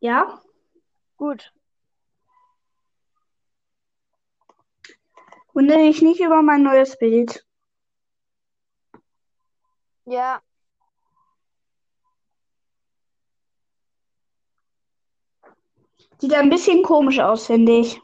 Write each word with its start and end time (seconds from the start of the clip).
Ja? 0.00 0.40
Gut. 1.16 1.52
Wundere 5.52 5.78
dich 5.78 6.02
nicht 6.02 6.20
über 6.20 6.42
mein 6.42 6.62
neues 6.62 6.98
Bild. 6.98 7.46
Ja. 10.04 10.42
Sieht 16.18 16.34
ein 16.34 16.50
bisschen 16.50 16.82
komisch 16.82 17.18
aus, 17.18 17.46
finde 17.46 17.80
ich. 17.80 18.00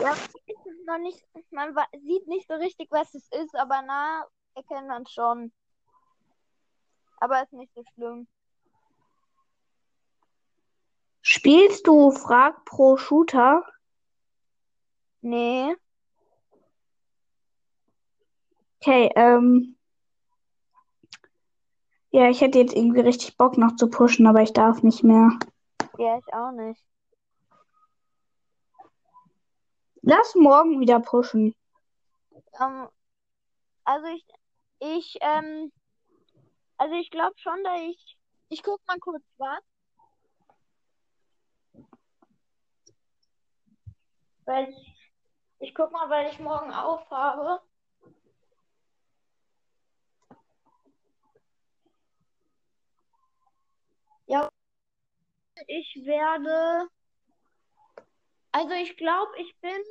Ja, 0.00 0.12
ist 0.12 0.86
noch 0.86 0.98
nicht, 0.98 1.24
man 1.50 1.74
sieht 2.02 2.26
nicht 2.26 2.48
so 2.48 2.54
richtig, 2.54 2.88
was 2.90 3.14
es 3.14 3.28
ist, 3.30 3.54
aber 3.54 3.82
na, 3.86 4.26
erkennt 4.54 4.88
man 4.88 5.06
schon. 5.06 5.52
Aber 7.18 7.42
ist 7.42 7.52
nicht 7.52 7.72
so 7.74 7.82
schlimm. 7.94 8.26
Spielst 11.32 11.86
du 11.86 12.10
Frag 12.10 12.64
pro 12.64 12.96
Shooter? 12.96 13.64
Nee. 15.20 15.76
Okay, 18.80 19.12
ähm. 19.14 19.76
Ja, 22.10 22.28
ich 22.28 22.40
hätte 22.40 22.58
jetzt 22.58 22.74
irgendwie 22.74 22.98
richtig 22.98 23.36
Bock 23.36 23.56
noch 23.58 23.76
zu 23.76 23.88
pushen, 23.88 24.26
aber 24.26 24.42
ich 24.42 24.52
darf 24.52 24.82
nicht 24.82 25.04
mehr. 25.04 25.30
Ja, 25.98 26.18
ich 26.18 26.34
auch 26.34 26.50
nicht. 26.50 26.84
Lass 30.02 30.34
morgen 30.34 30.80
wieder 30.80 30.98
pushen. 30.98 31.54
Ähm, 32.60 32.88
also 33.84 34.06
ich, 34.08 34.26
ich, 34.80 35.18
ähm, 35.20 35.70
also 36.76 36.92
ich 36.96 37.08
glaube 37.12 37.34
schon, 37.36 37.62
dass 37.62 37.80
ich, 37.82 38.18
ich 38.48 38.64
guck 38.64 38.80
mal 38.88 38.98
kurz 38.98 39.22
was. 39.38 39.69
Weil 44.50 44.68
ich, 44.68 45.10
ich 45.60 45.74
guck 45.76 45.92
mal, 45.92 46.10
weil 46.10 46.28
ich 46.28 46.40
morgen 46.40 46.72
aufhabe. 46.72 47.60
Ja, 54.26 54.50
ich 55.68 55.94
werde, 56.04 56.88
also 58.50 58.74
ich 58.74 58.96
glaube, 58.96 59.30
ich 59.38 59.56
bin 59.60 59.84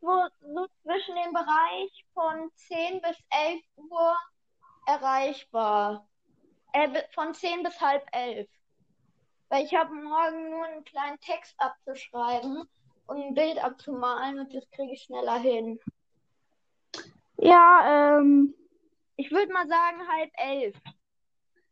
so, 0.00 0.28
so 0.40 0.66
zwischen 0.82 1.14
dem 1.14 1.32
Bereich 1.32 2.04
von 2.12 2.50
10 2.56 3.00
bis 3.02 3.16
11 3.30 3.62
Uhr 3.76 4.16
erreichbar. 4.86 6.08
Äh, 6.72 7.04
von 7.14 7.34
10 7.34 7.62
bis 7.62 7.80
halb 7.80 8.04
11. 8.10 8.48
Weil 9.48 9.64
ich 9.64 9.74
habe 9.76 9.94
morgen 9.94 10.50
nur 10.50 10.64
einen 10.64 10.84
kleinen 10.84 11.20
Text 11.20 11.54
abzuschreiben 11.60 12.68
und 13.10 13.20
ein 13.22 13.34
Bild 13.34 13.58
abzumalen 13.62 14.38
und 14.38 14.54
das 14.54 14.68
kriege 14.70 14.92
ich 14.92 15.02
schneller 15.02 15.38
hin. 15.38 15.78
Ja, 17.38 18.18
ähm. 18.18 18.54
Ich 19.16 19.30
würde 19.30 19.52
mal 19.52 19.66
sagen 19.68 20.08
halb 20.08 20.30
elf. 20.36 20.76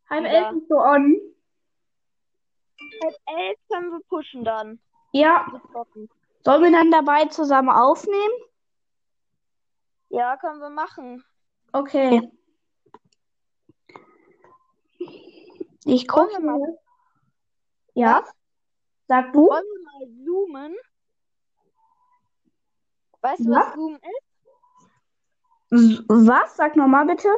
Halb 0.09 0.25
Ja. 0.25 0.49
elf 0.49 0.57
ist 0.57 0.67
so 0.67 0.75
on. 0.75 1.19
Halb 3.03 3.15
elf 3.37 3.59
können 3.71 3.91
wir 3.91 3.99
pushen 4.09 4.43
dann. 4.43 4.79
Ja. 5.13 5.47
Sollen 6.43 6.63
wir 6.63 6.71
dann 6.71 6.91
dabei 6.91 7.25
zusammen 7.25 7.69
aufnehmen? 7.69 8.33
Ja, 10.09 10.37
können 10.37 10.59
wir 10.59 10.69
machen. 10.69 11.23
Okay. 11.71 12.29
Ich 15.85 16.07
wir 16.07 16.39
mal, 16.39 16.79
Ja, 17.93 18.21
was? 18.21 18.33
sag 19.07 19.33
du? 19.33 19.47
Wollen 19.47 19.63
wir 19.63 19.83
mal 19.83 20.25
zoomen? 20.25 20.75
Weißt 23.21 23.39
du, 23.45 23.51
Ja. 23.51 23.59
was 23.59 23.73
Zoom 23.73 23.95
ist? 25.71 26.03
Was? 26.07 26.55
Sag 26.55 26.75
nochmal 26.75 27.05
bitte. 27.05 27.29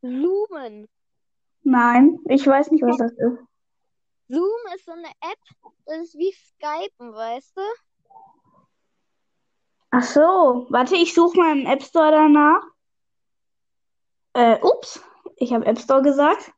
Zoomen. 0.00 0.88
Nein, 1.62 2.18
ich 2.28 2.46
weiß 2.46 2.70
nicht, 2.70 2.82
was 2.82 2.96
das 2.98 3.12
ist. 3.12 3.38
Zoom 4.28 4.60
ist 4.74 4.84
so 4.86 4.92
eine 4.92 5.08
App, 5.20 5.38
das 5.86 5.98
ist 5.98 6.14
wie 6.14 6.32
Skypen, 6.32 7.12
weißt 7.12 7.56
du? 7.56 7.62
Ach 9.90 10.02
so, 10.02 10.66
warte, 10.70 10.96
ich 10.96 11.14
suche 11.14 11.36
mal 11.38 11.58
im 11.58 11.66
App 11.66 11.82
Store 11.82 12.10
danach. 12.10 12.62
Äh, 14.32 14.58
ups, 14.62 15.02
ich 15.36 15.52
habe 15.52 15.66
App 15.66 15.78
Store 15.78 16.02
gesagt. 16.02 16.52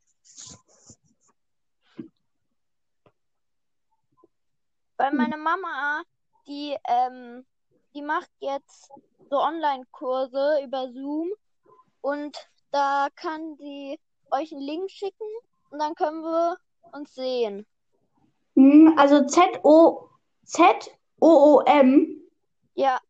Weil 4.97 5.13
meine 5.13 5.37
Mama, 5.37 6.03
die, 6.47 6.75
ähm, 6.89 7.45
die 7.97 8.03
macht 8.03 8.31
jetzt 8.41 8.91
so 9.31 9.39
Online-Kurse 9.39 10.61
über 10.62 10.93
Zoom 10.93 11.31
und 12.03 12.37
da 12.71 13.09
kann 13.17 13.57
sie 13.57 13.99
euch 14.31 14.53
einen 14.53 14.61
Link 14.61 14.91
schicken 14.91 15.27
und 15.71 15.79
dann 15.79 15.95
können 15.95 16.21
wir 16.23 16.59
uns 16.93 17.15
sehen. 17.15 17.67
Hm, 18.55 18.95
also 18.99 19.25
Z-O, 19.25 20.11
Z-O-O-M. 20.45 22.23
Ja, 22.75 23.01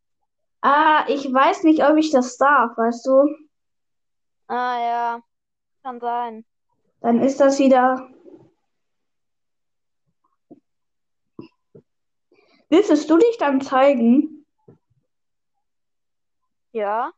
Ah, 0.62 1.04
ich 1.08 1.32
weiß 1.32 1.62
nicht, 1.64 1.84
ob 1.84 1.96
ich 1.96 2.10
das 2.10 2.36
darf, 2.38 2.76
weißt 2.76 3.06
du? 3.06 3.28
ah 4.48 4.78
ja, 4.80 5.20
kann 5.82 6.00
sein. 6.00 6.44
Dann 7.00 7.20
ist 7.20 7.38
das 7.40 7.58
wieder. 7.58 8.08
Willst 12.68 13.08
du 13.10 13.16
dich 13.18 13.36
dann 13.38 13.60
zeigen? 13.60 14.35
Ja, 16.76 17.12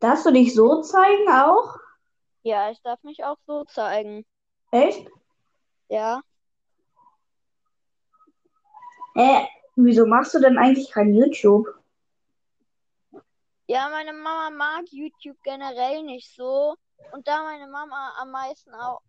Darfst 0.00 0.26
du 0.26 0.30
dich 0.32 0.54
so 0.54 0.82
zeigen 0.82 1.28
auch? 1.30 1.78
ja, 2.42 2.70
ich 2.70 2.80
darf 2.82 3.02
mich 3.02 3.24
auch 3.24 3.38
so 3.46 3.64
zeigen. 3.64 4.24
Echt? 4.72 5.08
Ja, 5.88 6.22
Äh, 9.14 9.44
wieso 9.76 10.06
machst 10.06 10.34
du 10.34 10.40
denn 10.40 10.58
eigentlich 10.58 10.90
kein 10.90 11.14
YouTube? 11.14 11.66
ja, 13.66 13.88
meine 13.90 14.12
Mama 14.12 14.50
mag 14.50 14.84
YouTube 14.90 15.38
generell 15.42 16.02
nicht 16.02 16.34
so 16.34 16.76
und 17.12 17.26
da 17.28 17.42
meine 17.42 17.68
Mama 17.68 18.14
am 18.20 18.30
meisten 18.30 18.74
auch, 18.74 19.00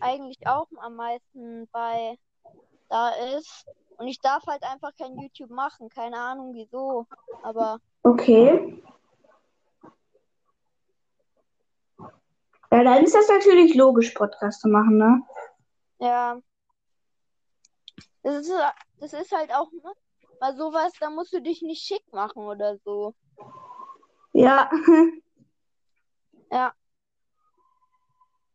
eigentlich 0.00 0.38
auch 0.46 0.68
am 0.78 0.96
meisten 0.96 1.68
bei 1.72 2.16
da 2.88 3.10
ist 3.36 3.66
und 3.98 4.08
ich 4.08 4.20
darf 4.20 4.46
halt 4.46 4.62
einfach 4.62 4.92
kein 4.96 5.18
YouTube 5.18 5.50
machen, 5.50 5.88
keine 5.88 6.18
Ahnung 6.18 6.54
wieso, 6.54 7.06
aber 7.42 7.78
Okay. 8.02 8.82
Ja, 12.70 12.84
dann 12.84 13.04
ist 13.04 13.14
das 13.14 13.28
natürlich 13.28 13.74
logisch, 13.74 14.10
Podcast 14.10 14.60
zu 14.60 14.68
machen, 14.68 14.98
ne? 14.98 15.22
Ja, 16.00 16.38
das 18.22 18.36
ist, 18.46 18.52
das 19.00 19.12
ist 19.12 19.32
halt 19.32 19.52
auch 19.52 19.70
ne, 19.72 19.92
mal 20.40 20.56
sowas, 20.56 20.92
da 21.00 21.10
musst 21.10 21.32
du 21.32 21.40
dich 21.40 21.62
nicht 21.62 21.82
schick 21.82 22.04
machen 22.12 22.42
oder 22.46 22.76
so. 22.84 23.14
Ja. 24.32 24.70
Ja, 26.50 26.72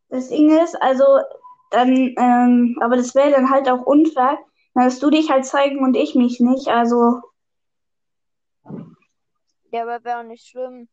Das 0.08 0.28
Ding 0.28 0.50
ist, 0.62 0.80
also, 0.80 1.04
dann, 1.70 2.14
ähm, 2.16 2.78
aber 2.80 2.96
das 2.96 3.14
wäre 3.14 3.32
dann 3.32 3.50
halt 3.50 3.68
auch 3.68 3.82
unfair, 3.84 4.38
dass 4.74 4.98
du 4.98 5.10
dich 5.10 5.30
halt 5.30 5.46
zeigen 5.46 5.84
und 5.84 5.96
ich 5.96 6.14
mich 6.14 6.40
nicht. 6.40 6.68
Also, 6.68 7.20
ja, 9.70 9.82
aber 9.82 10.04
wäre 10.04 10.20
auch 10.20 10.24
nicht 10.24 10.46
schlimm. 10.46 10.88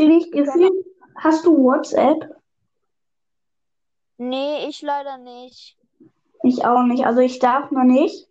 stehe 0.00 0.16
ich 0.16 0.30
gefühlt, 0.30 0.72
hast 1.16 1.44
du 1.44 1.56
WhatsApp? 1.56 2.36
Nee, 4.16 4.68
ich 4.68 4.82
leider 4.82 5.18
nicht. 5.18 5.76
Ich 6.42 6.64
auch 6.64 6.82
nicht. 6.84 7.04
Also, 7.04 7.20
ich 7.20 7.38
darf 7.38 7.70
noch 7.70 7.84
nicht. 7.84 8.28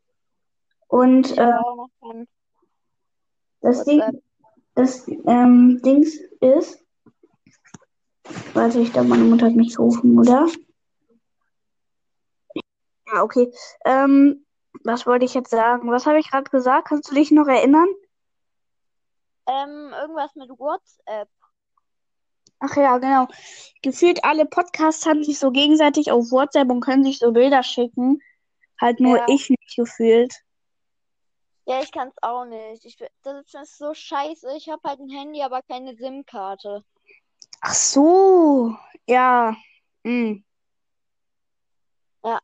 Und 0.87 1.37
äh, 1.37 1.53
das 3.61 3.83
Ding, 3.85 4.01
das 4.73 5.07
ähm, 5.07 5.79
Dings 5.83 6.15
ist, 6.39 6.83
warte, 8.53 8.79
ich 8.79 8.91
glaube, 8.91 9.09
meine 9.09 9.23
Mutter 9.23 9.47
hat 9.47 9.55
mich 9.55 9.75
gerufen, 9.75 10.17
oder? 10.17 10.47
Ja, 13.11 13.23
okay. 13.23 13.51
Ähm, 13.85 14.45
was 14.83 15.05
wollte 15.05 15.25
ich 15.25 15.33
jetzt 15.33 15.49
sagen? 15.51 15.89
Was 15.91 16.05
habe 16.05 16.19
ich 16.19 16.29
gerade 16.29 16.49
gesagt? 16.49 16.87
Kannst 16.89 17.09
du 17.09 17.15
dich 17.15 17.31
noch 17.31 17.47
erinnern? 17.47 17.87
Ähm, 19.47 19.91
irgendwas 19.99 20.35
mit 20.35 20.49
WhatsApp. 20.49 21.29
Ach 22.59 22.75
ja, 22.75 22.97
genau. 22.97 23.27
Gefühlt 23.81 24.23
alle 24.23 24.45
Podcasts 24.45 25.05
haben 25.05 25.23
sich 25.23 25.39
so 25.39 25.49
gegenseitig 25.49 26.11
auf 26.11 26.29
WhatsApp 26.31 26.69
und 26.69 26.81
können 26.81 27.03
sich 27.03 27.19
so 27.19 27.31
Bilder 27.31 27.63
schicken. 27.63 28.21
Halt 28.79 28.99
nur 28.99 29.17
Ja. 29.17 29.25
ich 29.27 29.49
nicht 29.49 29.75
gefühlt. 29.75 30.33
Ja, 31.65 31.81
ich 31.81 31.91
kann 31.91 32.09
es 32.09 32.15
auch 32.21 32.45
nicht. 32.45 32.83
Ich, 32.85 32.97
das 33.23 33.45
ist- 33.53 33.77
so 33.77 33.93
scheiße. 33.93 34.55
Ich 34.57 34.69
habe 34.69 34.81
halt 34.87 34.99
ein 34.99 35.09
Handy, 35.09 35.41
aber 35.41 35.61
keine 35.61 35.95
SIM-Karte. 35.95 36.83
Ach 37.61 37.73
so, 37.73 38.75
ja. 39.07 39.55
Hm. 40.03 40.43
Ja. 42.23 42.39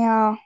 Ja. 0.00 0.38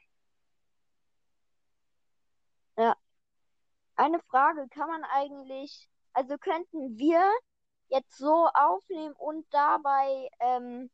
Eine 3.97 4.21
Frage, 4.29 4.69
kann 4.69 4.89
man 4.89 5.05
eigentlich, 5.05 5.89
also 6.13 6.37
könnten 6.37 6.99
wir 6.99 7.23
jetzt 7.89 8.19
so 8.19 8.47
aufnehmen 8.53 9.15
und 9.15 9.47
dabei 9.51 10.29
ähm, 10.41 10.91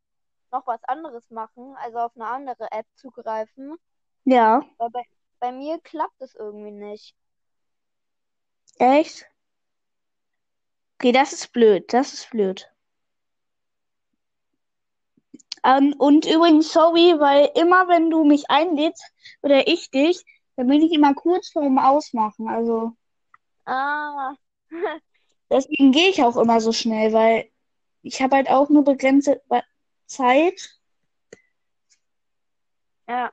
noch 0.52 0.66
was 0.68 0.82
anderes 0.84 1.28
machen, 1.30 1.74
also 1.78 1.98
auf 1.98 2.12
eine 2.14 2.26
andere 2.26 2.70
App 2.70 2.86
zugreifen? 2.94 3.76
Ja. 4.24 4.62
Weil 4.78 4.90
bei, 4.90 5.02
bei 5.40 5.50
mir 5.50 5.80
klappt 5.80 6.20
es 6.20 6.36
irgendwie 6.36 6.70
nicht. 6.70 7.16
Echt? 8.78 9.26
Okay, 10.98 11.10
das 11.10 11.32
ist 11.32 11.52
blöd. 11.52 11.92
Das 11.92 12.12
ist 12.12 12.30
blöd. 12.30 12.71
Ähm, 15.64 15.94
und 15.98 16.26
übrigens, 16.26 16.72
sorry, 16.72 17.16
weil 17.18 17.50
immer 17.56 17.88
wenn 17.88 18.10
du 18.10 18.24
mich 18.24 18.50
einlädst 18.50 19.04
oder 19.42 19.66
ich 19.68 19.90
dich, 19.90 20.24
dann 20.56 20.68
bin 20.68 20.82
ich 20.82 20.92
immer 20.92 21.14
kurz 21.14 21.50
vorm 21.50 21.78
Ausmachen. 21.78 22.48
Also 22.48 22.92
Ah, 23.66 24.36
deswegen 25.50 25.92
gehe 25.92 26.08
ich 26.08 26.22
auch 26.22 26.36
immer 26.36 26.60
so 26.60 26.72
schnell, 26.72 27.12
weil 27.12 27.48
ich 28.02 28.20
habe 28.22 28.36
halt 28.36 28.50
auch 28.50 28.68
nur 28.70 28.84
begrenzte 28.84 29.42
Zeit. 30.06 30.80
ja. 33.08 33.32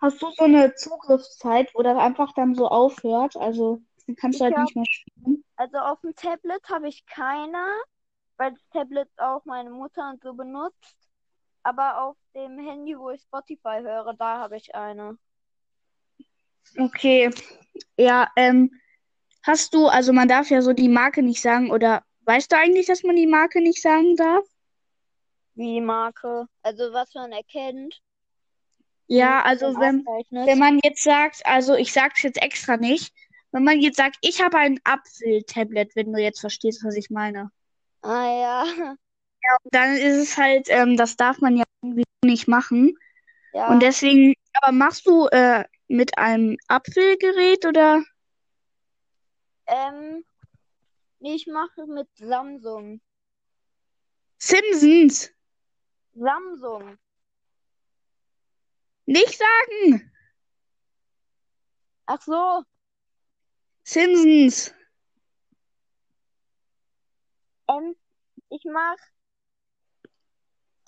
Hast 0.00 0.20
du 0.22 0.30
so 0.32 0.42
eine 0.42 0.74
Zugriffszeit, 0.74 1.72
wo 1.72 1.82
das 1.82 1.96
einfach 1.96 2.32
dann 2.34 2.56
so 2.56 2.66
aufhört? 2.66 3.36
Also 3.36 3.80
dann 4.06 4.16
kannst 4.16 4.40
du 4.40 4.44
Ich 4.44 4.44
halt 4.44 4.58
nicht 4.58 4.74
mehr 4.74 4.86
spielen. 4.88 5.44
Also 5.56 5.78
auf 5.78 6.00
dem 6.00 6.14
Tablet 6.14 6.68
habe 6.70 6.88
ich 6.88 7.04
keine, 7.06 7.58
weil 8.38 8.52
das 8.52 8.68
Tablet 8.70 9.10
auch 9.18 9.44
meine 9.44 9.70
Mutter 9.70 10.10
und 10.10 10.22
so 10.22 10.34
benutzt. 10.34 11.07
Aber 11.62 12.02
auf 12.02 12.16
dem 12.34 12.58
Handy, 12.58 12.98
wo 12.98 13.10
ich 13.10 13.22
Spotify 13.22 13.80
höre, 13.82 14.14
da 14.14 14.38
habe 14.38 14.56
ich 14.56 14.74
eine. 14.74 15.18
Okay. 16.78 17.30
Ja, 17.96 18.28
ähm, 18.36 18.70
hast 19.42 19.74
du, 19.74 19.86
also 19.86 20.12
man 20.12 20.28
darf 20.28 20.50
ja 20.50 20.62
so 20.62 20.72
die 20.72 20.88
Marke 20.88 21.22
nicht 21.22 21.40
sagen, 21.40 21.70
oder 21.70 22.02
weißt 22.22 22.52
du 22.52 22.56
eigentlich, 22.56 22.86
dass 22.86 23.02
man 23.02 23.16
die 23.16 23.26
Marke 23.26 23.60
nicht 23.60 23.80
sagen 23.80 24.16
darf? 24.16 24.44
Wie 25.54 25.74
die 25.74 25.80
Marke. 25.80 26.46
Also 26.62 26.92
was 26.92 27.14
man 27.14 27.32
erkennt. 27.32 28.00
Ja, 29.08 29.42
also 29.42 29.74
wenn, 29.80 30.04
wenn 30.04 30.58
man 30.58 30.80
jetzt 30.84 31.02
sagt, 31.02 31.44
also 31.46 31.74
ich 31.74 31.92
sag's 31.92 32.22
jetzt 32.22 32.42
extra 32.42 32.76
nicht, 32.76 33.14
wenn 33.52 33.64
man 33.64 33.80
jetzt 33.80 33.96
sagt, 33.96 34.18
ich 34.20 34.42
habe 34.42 34.58
ein 34.58 34.78
Apfel-Tablet, 34.84 35.96
wenn 35.96 36.12
du 36.12 36.20
jetzt 36.20 36.40
verstehst, 36.40 36.84
was 36.84 36.94
ich 36.94 37.08
meine. 37.08 37.50
Ah 38.02 38.26
ja. 38.26 38.96
Dann 39.70 39.96
ist 39.96 40.16
es 40.16 40.36
halt, 40.36 40.68
ähm, 40.68 40.96
das 40.96 41.16
darf 41.16 41.38
man 41.40 41.56
ja 41.56 41.64
irgendwie 41.82 42.04
nicht 42.24 42.48
machen. 42.48 42.96
Ja. 43.52 43.68
Und 43.68 43.80
deswegen, 43.80 44.34
aber 44.54 44.72
machst 44.72 45.06
du 45.06 45.26
äh, 45.28 45.64
mit 45.88 46.18
einem 46.18 46.56
Apfelgerät 46.68 47.64
oder? 47.66 48.02
Ähm, 49.66 50.24
ich 51.20 51.46
mache 51.46 51.86
mit 51.86 52.08
Samsung. 52.16 53.00
Simpsons. 54.38 55.32
Samsung. 56.14 56.98
Nicht 59.06 59.38
sagen. 59.38 60.12
Ach 62.06 62.20
so. 62.22 62.62
Simpsons. 63.82 64.74
Ähm, 67.68 67.96
ich 68.50 68.64
mach. 68.64 68.96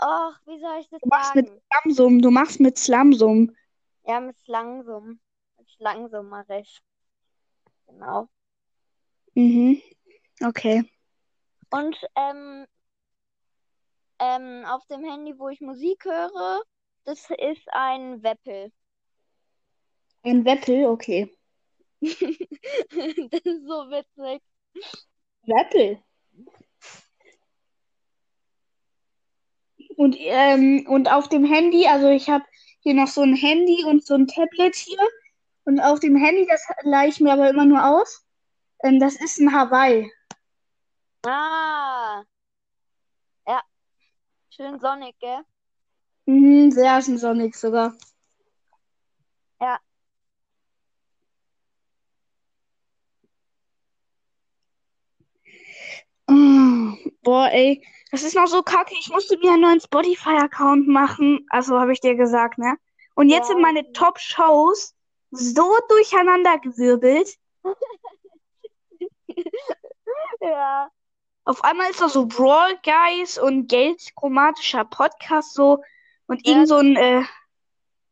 Ach, 0.02 0.40
wie 0.46 0.58
soll 0.58 0.80
ich 0.80 0.88
das 0.88 1.00
Du 1.00 1.08
machst 1.08 1.34
mit 1.34 1.46
sagen? 1.48 1.60
Samsung. 1.84 2.22
Du 2.22 2.30
machst 2.30 2.58
mit 2.58 2.78
Slamsum. 2.78 3.54
Ja, 4.06 4.18
mit 4.20 4.36
langsam. 4.46 5.20
Mit 5.58 5.68
langsam 5.78 6.28
mache 6.30 6.60
ich. 6.60 6.80
Genau. 7.86 8.28
Mhm. 9.34 9.82
Okay. 10.42 10.90
Und 11.70 11.96
ähm, 12.16 12.66
ähm, 14.18 14.64
auf 14.66 14.86
dem 14.86 15.04
Handy, 15.04 15.38
wo 15.38 15.50
ich 15.50 15.60
Musik 15.60 16.04
höre, 16.06 16.62
das 17.04 17.28
ist 17.30 17.68
ein 17.72 18.22
Weppel. 18.22 18.72
Ein 20.22 20.44
Weppel, 20.46 20.86
okay. 20.86 21.36
Das 22.02 23.40
ist 23.44 23.66
so 23.66 23.90
witzig. 23.90 24.42
Weppel. 25.42 26.02
Und, 30.00 30.16
ähm, 30.18 30.86
und 30.88 31.12
auf 31.12 31.28
dem 31.28 31.44
Handy, 31.44 31.86
also 31.86 32.08
ich 32.08 32.30
habe 32.30 32.46
hier 32.80 32.94
noch 32.94 33.06
so 33.06 33.20
ein 33.20 33.34
Handy 33.34 33.84
und 33.84 34.02
so 34.02 34.14
ein 34.14 34.26
Tablet 34.26 34.74
hier. 34.74 34.96
Und 35.66 35.78
auf 35.78 36.00
dem 36.00 36.16
Handy, 36.16 36.46
das 36.46 36.66
leihe 36.84 37.10
ich 37.10 37.20
mir 37.20 37.34
aber 37.34 37.50
immer 37.50 37.66
nur 37.66 37.84
aus. 37.84 38.24
Ähm, 38.82 38.98
das 38.98 39.16
ist 39.20 39.38
ein 39.40 39.52
Hawaii. 39.52 40.10
Ah. 41.26 42.24
Ja. 43.46 43.60
Schön 44.48 44.80
sonnig, 44.80 45.18
gell? 45.18 45.42
Mhm, 46.24 46.70
sehr 46.70 47.02
schön 47.02 47.18
sonnig 47.18 47.54
sogar. 47.54 47.94
Ja. 49.60 49.78
Mm, 56.30 56.69
Boah, 57.22 57.48
ey, 57.50 57.84
das 58.10 58.22
ist 58.22 58.34
noch 58.34 58.46
so 58.46 58.62
kacke. 58.62 58.94
Ich 58.98 59.08
musste 59.10 59.38
mir 59.38 59.52
einen 59.52 59.62
neuen 59.62 59.80
Spotify-Account 59.80 60.88
machen. 60.88 61.46
Also 61.50 61.78
habe 61.78 61.92
ich 61.92 62.00
dir 62.00 62.14
gesagt, 62.14 62.58
ne? 62.58 62.76
Und 63.14 63.28
jetzt 63.28 63.48
Ja. 63.48 63.54
sind 63.54 63.62
meine 63.62 63.92
Top-Shows 63.92 64.94
so 65.30 65.76
durcheinandergewirbelt. 65.88 67.36
Ja. 70.40 70.90
Auf 71.44 71.64
einmal 71.64 71.90
ist 71.90 72.00
da 72.00 72.08
so 72.08 72.26
Brawl 72.26 72.78
Guys 72.82 73.38
und 73.38 73.68
geldchromatischer 73.68 74.84
Podcast 74.84 75.54
so 75.54 75.82
und 76.26 76.46
Ja. 76.46 76.52
irgend 76.54 76.68
so 76.68 76.76
ein, 76.76 76.96
äh, 76.96 77.22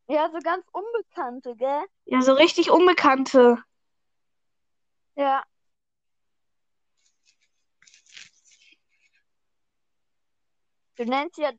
Ja, 0.09 0.31
so 0.33 0.39
ganz 0.41 0.65
Unbekannte, 0.73 1.55
gell? 1.57 1.83
ja, 2.07 2.23
so 2.23 2.33
richtig 2.35 2.71
Unbekannte. 2.71 3.63
Ja. 5.17 5.43
Du 10.99 11.05
nennst 11.05 11.39
ja, 11.39 11.53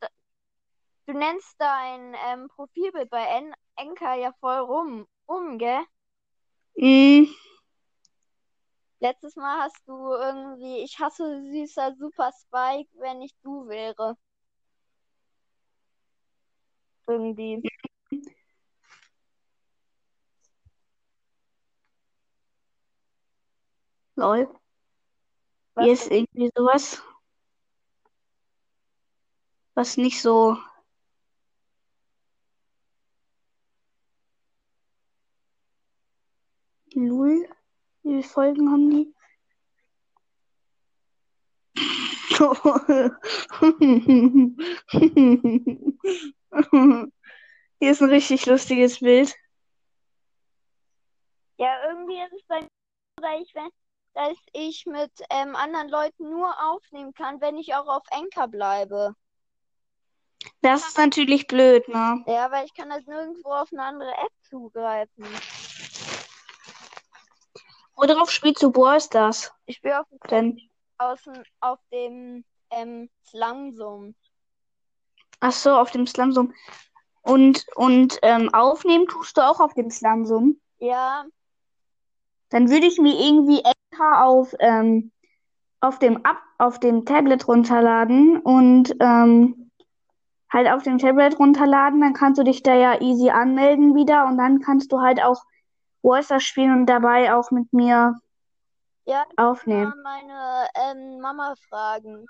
du 1.05 1.13
nennst 1.13 1.55
dein 1.60 2.13
ähm, 2.27 2.50
Profilbild 2.50 3.10
bei 3.10 3.24
En 3.24 3.53
Enka 3.77 4.15
ja 4.15 4.34
voll 4.41 4.60
rum, 4.60 5.08
um, 5.27 5.58
gell? 5.58 5.86
Mm, 6.75 7.25
Letztes 9.00 9.38
Mal 9.38 9.62
hast 9.62 9.81
du 9.88 9.93
irgendwie, 10.12 10.79
ich 10.84 11.00
hasse 11.00 11.41
süßer 11.53 11.96
Super 11.96 12.31
Spike, 12.34 12.89
wenn 13.00 13.22
ich 13.22 13.34
du 13.41 13.65
wäre. 13.69 14.17
Irgendwie. 17.08 17.63
lol. 24.17 24.48
Was 25.75 25.86
Hier 25.86 25.93
ist 25.93 26.12
irgendwie 26.12 26.51
sowas, 26.53 27.01
was 29.79 29.95
nicht 29.95 30.21
so. 30.21 30.57
Lul. 36.93 37.48
Wie 38.03 38.09
viele 38.09 38.24
Folgen 38.24 38.69
haben 38.69 38.89
die? 38.89 39.15
Hier 47.79 47.91
ist 47.91 48.01
ein 48.01 48.09
richtig 48.09 48.45
lustiges 48.48 49.00
Bild. 49.00 49.33
Ja, 51.57 51.88
irgendwie 51.88 52.21
ist 52.21 52.33
es 52.33 52.43
bei 52.48 52.59
mir, 52.62 52.67
dass 53.53 53.71
dass 54.13 54.38
ich 54.51 54.86
mit 54.86 55.13
ähm, 55.29 55.55
anderen 55.55 55.88
Leuten 55.88 56.29
nur 56.29 56.53
aufnehmen 56.69 57.13
kann, 57.13 57.39
wenn 57.39 57.57
ich 57.57 57.75
auch 57.75 57.88
auf 57.88 58.03
Enka 58.12 58.48
bleibe. 58.48 59.15
Das 60.61 60.87
ist 60.87 60.97
natürlich 60.97 61.47
blöd, 61.47 61.87
ne? 61.87 62.23
Ja, 62.27 62.51
weil 62.51 62.65
ich 62.65 62.73
kann 62.73 62.91
halt 62.91 63.07
nirgendwo 63.07 63.49
auf 63.49 63.69
eine 63.71 63.83
andere 63.83 64.11
App 64.11 64.31
zugreifen. 64.49 65.25
Worauf 67.95 68.31
spielst 68.31 68.63
du 68.63 68.71
Brawl 68.71 68.99
Stars 69.01 69.51
Ich 69.65 69.77
spiele 69.77 70.01
auf 70.01 70.07
dem 70.29 70.57
außen 70.97 71.43
auf 71.61 71.79
dem 71.91 72.43
ähm, 72.71 73.09
Slumsum. 73.25 74.15
Ach 75.39 75.51
so, 75.51 75.71
auf 75.71 75.91
dem 75.91 76.05
Slamsum. 76.05 76.53
Und, 77.21 77.65
und 77.75 78.19
ähm, 78.21 78.53
aufnehmen 78.53 79.07
tust 79.07 79.37
du 79.37 79.41
auch 79.41 79.59
auf 79.59 79.73
dem 79.73 79.89
Slamsum. 79.89 80.59
Ja, 80.79 81.25
Dann 82.49 82.69
würde 82.69 82.87
ich 82.87 82.99
mir 82.99 83.13
irgendwie 83.13 83.61
Enka 83.61 84.25
auf, 84.25 84.53
ähm, 84.59 85.11
auf 85.79 85.99
dem 85.99 86.25
Ab 86.25 86.41
auf 86.57 86.79
dem 86.79 87.05
Tablet 87.05 87.47
runterladen 87.47 88.41
und 88.41 88.93
ähm, 88.99 89.68
halt 90.51 90.68
auf 90.70 90.84
dem 90.84 90.98
Tablet 90.98 91.39
runterladen. 91.39 92.01
Dann 92.01 92.13
kannst 92.13 92.39
du 92.39 92.44
dich 92.44 92.63
da 92.63 92.74
ja 92.74 93.01
easy 93.01 93.29
anmelden 93.29 93.96
wieder 93.96 94.25
und 94.25 94.38
dann 94.38 94.60
kannst 94.62 94.91
du 94.91 95.00
halt 95.00 95.22
auch 95.24 95.44
Voicer 96.01 96.39
spielen 96.39 96.74
und 96.74 96.86
dabei 96.88 97.34
auch 97.34 97.51
mit 97.51 97.72
mir 97.74 98.15
Ja, 99.06 99.25
aufnehmen. 99.38 99.94
mal 99.94 100.03
meine 100.03 100.68
ähm, 100.75 101.20
Mama 101.20 101.56
fragen, 101.70 102.25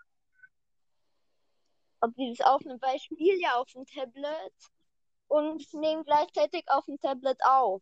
ob 2.01 2.13
sie 2.15 2.33
das 2.37 2.45
aufnimmt, 2.45 2.81
weil 2.81 2.95
ich 2.97 3.03
spiele 3.03 3.39
ja 3.39 3.55
auf 3.55 3.71
dem 3.71 3.85
Tablet 3.85 4.53
und 5.27 5.73
nehme 5.73 6.03
gleichzeitig 6.03 6.63
auf 6.69 6.85
dem 6.85 6.99
Tablet 6.99 7.39
auf. 7.45 7.81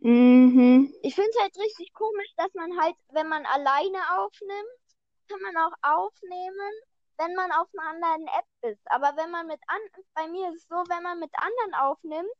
Mhm. 0.00 0.92
Ich 1.02 1.14
finde 1.14 1.30
es 1.30 1.40
halt 1.40 1.56
richtig 1.58 1.92
komisch, 1.92 2.32
dass 2.36 2.52
man 2.54 2.78
halt, 2.80 2.96
wenn 3.10 3.28
man 3.28 3.46
alleine 3.46 3.98
aufnimmt, 4.18 4.80
kann 5.28 5.40
man 5.40 5.56
auch 5.56 5.76
aufnehmen, 5.82 6.72
wenn 7.18 7.34
man 7.34 7.52
auf 7.52 7.68
einer 7.76 7.90
anderen 7.90 8.26
App 8.28 8.72
ist. 8.72 8.82
Aber 8.90 9.16
wenn 9.16 9.30
man 9.30 9.46
mit 9.46 9.60
an, 9.66 9.78
bei 10.14 10.28
mir 10.28 10.48
ist 10.50 10.62
es 10.62 10.68
so, 10.68 10.76
wenn 10.88 11.02
man 11.02 11.18
mit 11.20 11.30
anderen 11.36 11.74
aufnimmt, 11.74 12.30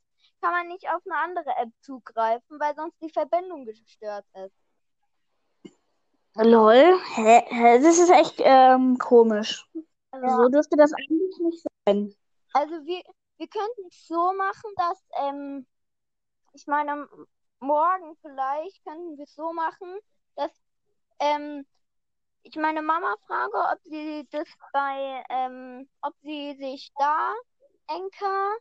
kann 0.40 0.52
man 0.52 0.69
nicht 0.69 0.88
auf 0.88 1.02
eine 1.07 1.16
andere 1.16 1.50
App 1.57 1.71
zugreifen, 1.81 2.61
weil 2.61 2.75
sonst 2.75 3.00
die 3.00 3.11
Verbindung 3.11 3.64
gestört 3.64 4.26
ist. 4.35 4.54
Lol. 6.37 6.99
Hä? 7.14 7.78
Das 7.81 7.99
ist 7.99 8.11
echt 8.11 8.37
ähm, 8.38 8.99
komisch. 8.99 9.66
Also 10.11 10.26
Ja. 10.26 10.37
so 10.37 10.49
dürfte 10.49 10.76
das 10.76 10.93
eigentlich 10.93 11.38
nicht 11.38 11.66
sein. 11.87 12.14
Also 12.52 12.75
wir, 12.85 13.02
wir 13.37 13.49
könnten 13.49 13.87
es 13.88 14.07
so 14.07 14.33
machen, 14.33 14.71
dass, 14.76 15.04
ähm, 15.21 15.66
ich 16.52 16.66
meine, 16.66 17.09
morgen 17.61 18.16
vielleicht 18.21 18.85
könnten 18.85 19.16
wir 19.16 19.25
es 19.25 19.35
so 19.35 19.52
machen, 19.52 19.99
dass 20.37 20.52
ähm, 21.21 21.66
ich 22.44 22.56
meine 22.56 22.82
Mama 22.82 23.16
frage, 23.26 23.56
ob 23.72 23.80
sie 23.84 24.26
das 24.30 24.46
bei, 24.72 25.24
ähm, 25.30 25.88
ob 26.02 26.14
sie 26.22 26.54
sich 26.56 26.92
da 26.98 27.32
Enka 27.88 28.54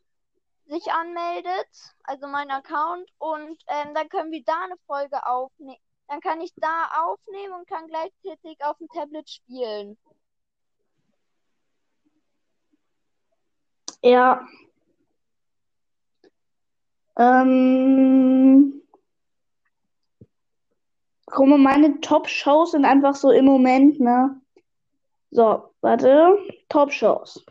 sich 0.65 0.91
anmeldet, 0.91 1.67
also 2.03 2.27
mein 2.27 2.49
Account, 2.49 3.09
und 3.17 3.61
ähm, 3.67 3.93
dann 3.93 4.07
können 4.07 4.31
wir 4.31 4.43
da 4.45 4.63
eine 4.63 4.77
Folge 4.87 5.25
aufnehmen. 5.25 5.77
Dann 6.07 6.21
kann 6.21 6.39
ich 6.41 6.53
da 6.55 6.89
aufnehmen 7.05 7.53
und 7.53 7.67
kann 7.67 7.87
gleichzeitig 7.87 8.57
auf 8.63 8.77
dem 8.77 8.87
Tablet 8.89 9.29
spielen. 9.29 9.97
Ja. 14.01 14.47
Ähm, 17.17 18.82
mal, 21.37 21.57
meine 21.57 21.99
Top-Shows 22.01 22.71
sind 22.71 22.85
einfach 22.85 23.15
so 23.15 23.31
im 23.31 23.45
Moment, 23.45 23.99
ne? 23.99 24.39
So, 25.31 25.63
warte. 25.81 26.37
Top-Shows. 26.69 27.45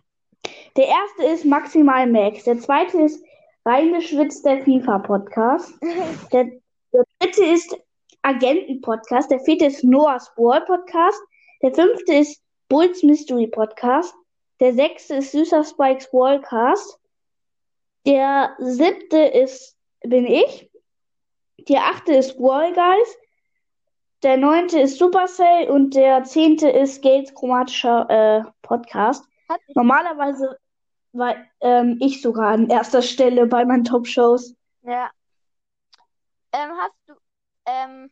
Der 0.76 0.86
erste 0.86 1.24
ist 1.24 1.44
Maximal 1.44 2.06
Max. 2.06 2.44
Der 2.44 2.58
zweite 2.58 3.02
ist 3.02 3.24
Reingeschwitzt, 3.64 4.44
der 4.44 4.64
FIFA-Podcast. 4.64 5.74
Der, 6.32 6.50
der 6.92 7.04
dritte 7.18 7.44
ist 7.44 7.76
Agenten-Podcast. 8.22 9.30
Der 9.30 9.40
vierte 9.40 9.66
ist 9.66 9.84
Noah's 9.84 10.32
Ball-Podcast. 10.36 11.20
Der 11.62 11.72
fünfte 11.72 12.14
ist 12.14 12.42
Bulls 12.68 13.02
Mystery 13.02 13.46
Podcast. 13.46 14.14
Der 14.60 14.74
sechste 14.74 15.16
ist 15.16 15.32
Süßer 15.32 15.64
Spikes 15.64 16.12
Wallcast. 16.12 16.98
Der 18.06 18.56
siebte 18.58 19.18
ist 19.18 19.76
bin 20.04 20.26
ich. 20.26 20.70
Der 21.68 21.84
achte 21.84 22.14
ist 22.14 22.38
Wall 22.38 22.72
Guys. 22.72 23.16
Der 24.22 24.36
neunte 24.36 24.78
ist 24.78 24.98
Supercell 24.98 25.68
und 25.68 25.94
der 25.96 26.22
zehnte 26.22 26.68
ist 26.68 27.02
Gates 27.02 27.34
chromatischer 27.34 28.08
äh, 28.08 28.44
Podcast. 28.62 29.24
Hat 29.48 29.60
Normalerweise 29.74 30.56
war 31.12 31.34
ähm, 31.60 31.98
ich 32.00 32.22
sogar 32.22 32.52
an 32.52 32.70
erster 32.70 33.02
Stelle 33.02 33.46
bei 33.46 33.64
meinen 33.64 33.84
Top-Shows. 33.84 34.54
Ja. 34.82 35.10
Ähm, 36.52 36.70
hast 36.78 36.94
du, 37.06 37.14
ähm, 37.66 38.10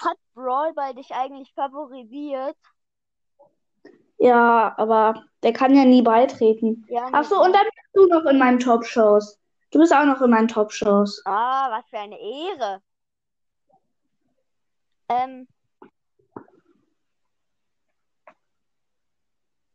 hat 0.00 0.16
Brawl 0.34 0.72
bei 0.74 0.92
dich 0.92 1.10
eigentlich 1.10 1.52
favorisiert? 1.54 2.56
Ja, 4.18 4.74
aber 4.76 5.24
der 5.42 5.52
kann 5.52 5.74
ja 5.74 5.84
nie 5.84 6.02
beitreten. 6.02 6.86
Ja, 6.88 7.08
Ach 7.12 7.24
so, 7.24 7.42
und 7.42 7.52
dann 7.52 7.64
bist 7.64 7.94
du 7.94 8.06
noch 8.06 8.24
in 8.30 8.38
meinen 8.38 8.60
Top-Shows. 8.60 9.40
Du 9.72 9.80
bist 9.80 9.92
auch 9.92 10.04
noch 10.04 10.22
in 10.22 10.30
meinen 10.30 10.48
Top-Shows. 10.48 11.22
Ah, 11.26 11.68
was 11.70 11.84
für 11.90 11.98
eine 11.98 12.16
Ehre. 12.18 12.80
Ähm, 15.08 15.46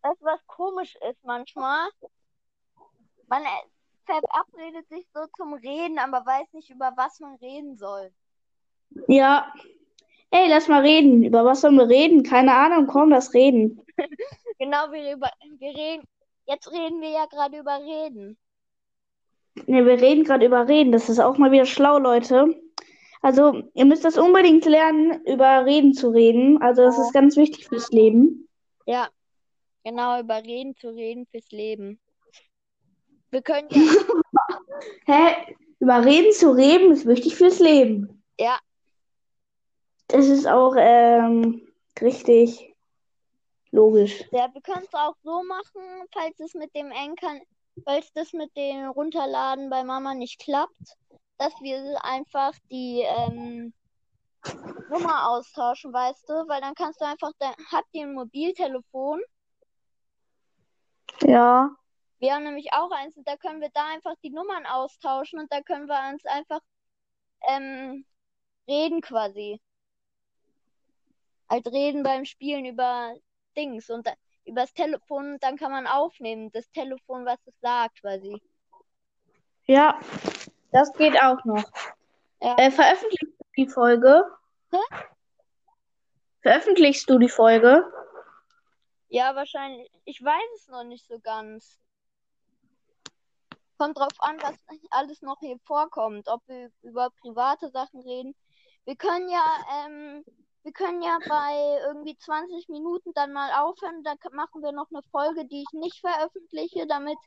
du, 0.04 0.10
was 0.20 0.46
komisch 0.48 0.96
ist 1.10 1.24
manchmal? 1.24 1.90
Man 3.28 3.44
äh, 3.44 3.48
verabredet 4.06 4.88
sich 4.90 5.08
so 5.14 5.22
zum 5.38 5.54
Reden, 5.54 6.00
aber 6.00 6.26
weiß 6.26 6.54
nicht, 6.54 6.70
über 6.70 6.94
was 6.96 7.20
man 7.20 7.36
reden 7.36 7.78
soll. 7.78 8.12
Ja. 9.08 9.54
Ey, 10.32 10.48
lass 10.48 10.68
mal 10.68 10.82
reden. 10.82 11.24
Über 11.24 11.44
was 11.46 11.62
sollen 11.62 11.76
wir 11.76 11.90
reden? 11.90 12.24
Keine 12.24 12.54
Ahnung, 12.54 12.88
komm, 12.88 13.10
lass 13.10 13.34
reden. 13.34 13.82
Genau, 14.62 14.92
wir 14.92 15.14
über, 15.14 15.32
wir 15.58 15.70
reden, 15.70 16.04
jetzt 16.46 16.70
reden 16.70 17.00
wir 17.00 17.12
ja 17.12 17.26
gerade 17.28 17.60
über 17.60 17.80
Reden. 17.80 18.38
Ne, 19.68 19.86
wir 19.86 20.02
reden 20.02 20.26
gerade 20.26 20.46
über 20.46 20.68
Reden. 20.68 20.92
Das 20.92 21.08
ist 21.08 21.20
auch 21.20 21.38
mal 21.38 21.54
wieder 21.54 21.66
schlau, 21.66 21.98
Leute. 21.98 22.62
Also, 23.22 23.64
ihr 23.74 23.86
müsst 23.86 24.06
das 24.06 24.18
unbedingt 24.18 24.66
lernen, 24.66 25.24
über 25.26 25.66
Reden 25.66 25.94
zu 25.94 26.10
reden. 26.10 26.62
Also, 26.62 26.84
das 26.84 26.98
ist 26.98 27.14
ganz 27.14 27.36
wichtig 27.36 27.68
fürs 27.68 27.90
Leben. 27.92 28.48
Ja, 28.86 29.10
genau, 29.84 30.20
über 30.20 30.38
Reden 30.44 30.76
zu 30.78 30.90
reden 30.90 31.26
fürs 31.28 31.52
Leben. 31.52 32.00
Wir 33.32 33.42
können 33.42 33.68
ja, 33.72 33.84
Hä? 35.06 35.56
Über 35.80 36.04
Reden 36.04 36.32
zu 36.34 36.52
reden 36.52 36.92
ist 36.92 37.06
wichtig 37.06 37.36
fürs 37.36 37.60
Leben. 37.60 38.24
ja, 38.40 38.58
Das 40.08 40.28
ist 40.28 40.48
auch 40.48 40.76
ähm, 40.78 41.68
richtig 42.02 42.76
logisch. 43.72 44.24
ja, 44.32 44.50
wir 44.54 44.62
können 44.62 44.84
es 44.86 44.94
auch 44.94 45.16
so 45.24 45.44
machen, 45.44 45.82
falls 46.12 46.40
es 46.40 46.54
mit 46.54 46.74
dem 46.76 46.92
Enker, 46.92 47.40
falls 47.86 48.12
das 48.14 48.34
mit 48.34 48.56
dem 48.58 48.90
Runterladen 48.90 49.70
bei 49.70 49.84
Mama 49.84 50.16
nicht 50.16 50.40
klappt, 50.42 50.98
dass 51.40 51.54
wir 51.62 52.04
einfach 52.04 52.54
die 52.70 53.02
ähm, 53.02 53.74
Nummer 54.90 55.30
austauschen, 55.30 55.94
weißt 55.94 56.28
du? 56.28 56.34
Weil 56.48 56.62
dann 56.62 56.76
kannst 56.76 57.00
du 57.02 57.06
einfach, 57.06 57.32
dann 57.40 57.56
habt 57.72 57.88
ihr 57.94 58.06
ein 58.06 58.14
Mobiltelefon. 58.14 59.22
Ja. 61.22 61.72
Wir 62.20 62.34
haben 62.34 62.44
nämlich 62.44 62.74
auch 62.74 62.92
eins 62.92 63.16
und 63.16 63.26
da 63.26 63.38
können 63.38 63.62
wir 63.62 63.70
da 63.74 63.88
einfach 63.88 64.14
die 64.22 64.30
Nummern 64.30 64.66
austauschen 64.66 65.40
und 65.40 65.52
da 65.52 65.62
können 65.62 65.88
wir 65.88 66.12
uns 66.12 66.26
einfach 66.26 66.60
ähm, 67.48 68.06
reden 68.68 69.02
quasi. 69.02 69.62
Halt 71.50 71.68
reden 71.68 72.04
beim 72.04 72.26
Spielen 72.26 72.66
über 72.66 73.16
Dings 73.56 73.90
und 73.90 74.06
da, 74.06 74.14
übers 74.44 74.74
Telefon 74.74 75.34
und 75.34 75.44
dann 75.44 75.56
kann 75.56 75.72
man 75.72 75.88
aufnehmen, 75.88 76.52
das 76.52 76.70
Telefon, 76.72 77.26
was 77.26 77.40
es 77.46 77.58
sagt 77.62 78.02
quasi. 78.02 78.42
Ja, 79.66 80.00
das 80.72 80.92
geht 80.94 81.20
auch 81.22 81.44
noch. 81.46 81.64
Ja. 82.42 82.56
Äh, 82.58 82.72
veröffentlichst 82.72 83.40
du 83.40 83.46
die 83.58 83.68
Folge? 83.68 84.24
Hä? 84.72 84.78
Veröffentlichst 86.42 87.10
du 87.10 87.18
die 87.18 87.30
Folge? 87.30 87.84
Ja, 89.10 89.36
wahrscheinlich. 89.36 89.92
Ich 90.06 90.24
weiß 90.24 90.50
es 90.56 90.68
noch 90.68 90.84
nicht 90.84 91.08
so 91.08 91.20
ganz. 91.20 91.80
Kommt 93.78 93.98
drauf 93.98 94.14
an, 94.20 94.38
was 94.42 94.56
alles 94.92 95.22
noch 95.22 95.40
hier 95.40 95.58
vorkommt, 95.66 96.28
ob 96.28 96.42
wir 96.48 96.72
über 96.82 97.10
private 97.22 97.70
Sachen 97.70 98.02
reden. 98.02 98.36
Wir 98.86 98.96
können 98.96 99.30
ja, 99.30 99.46
ähm, 99.86 100.24
wir 100.64 100.74
können 100.74 101.02
ja 101.02 101.18
bei 101.28 101.80
irgendwie 101.88 102.18
20 102.18 102.70
Minuten 102.70 103.14
dann 103.14 103.34
mal 103.34 103.52
aufhören. 103.62 104.04
Da 104.04 104.16
machen 104.32 104.62
wir 104.62 104.72
noch 104.72 104.90
eine 104.92 105.02
Folge, 105.12 105.46
die 105.46 105.62
ich 105.62 105.74
nicht 105.74 106.00
veröffentliche, 106.02 106.86
damit 106.88 107.18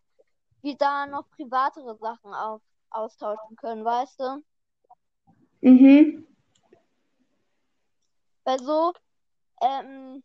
wir 0.63 0.77
da 0.77 1.07
noch 1.07 1.29
privatere 1.31 1.97
Sachen 1.97 2.33
auf, 2.33 2.63
austauschen 2.95 3.57
können, 3.57 3.85
weißt 3.85 4.21
du? 4.21 4.43
Mhm. 5.61 6.27
Weil 8.45 8.59
so, 8.59 8.93
ähm, 9.61 10.23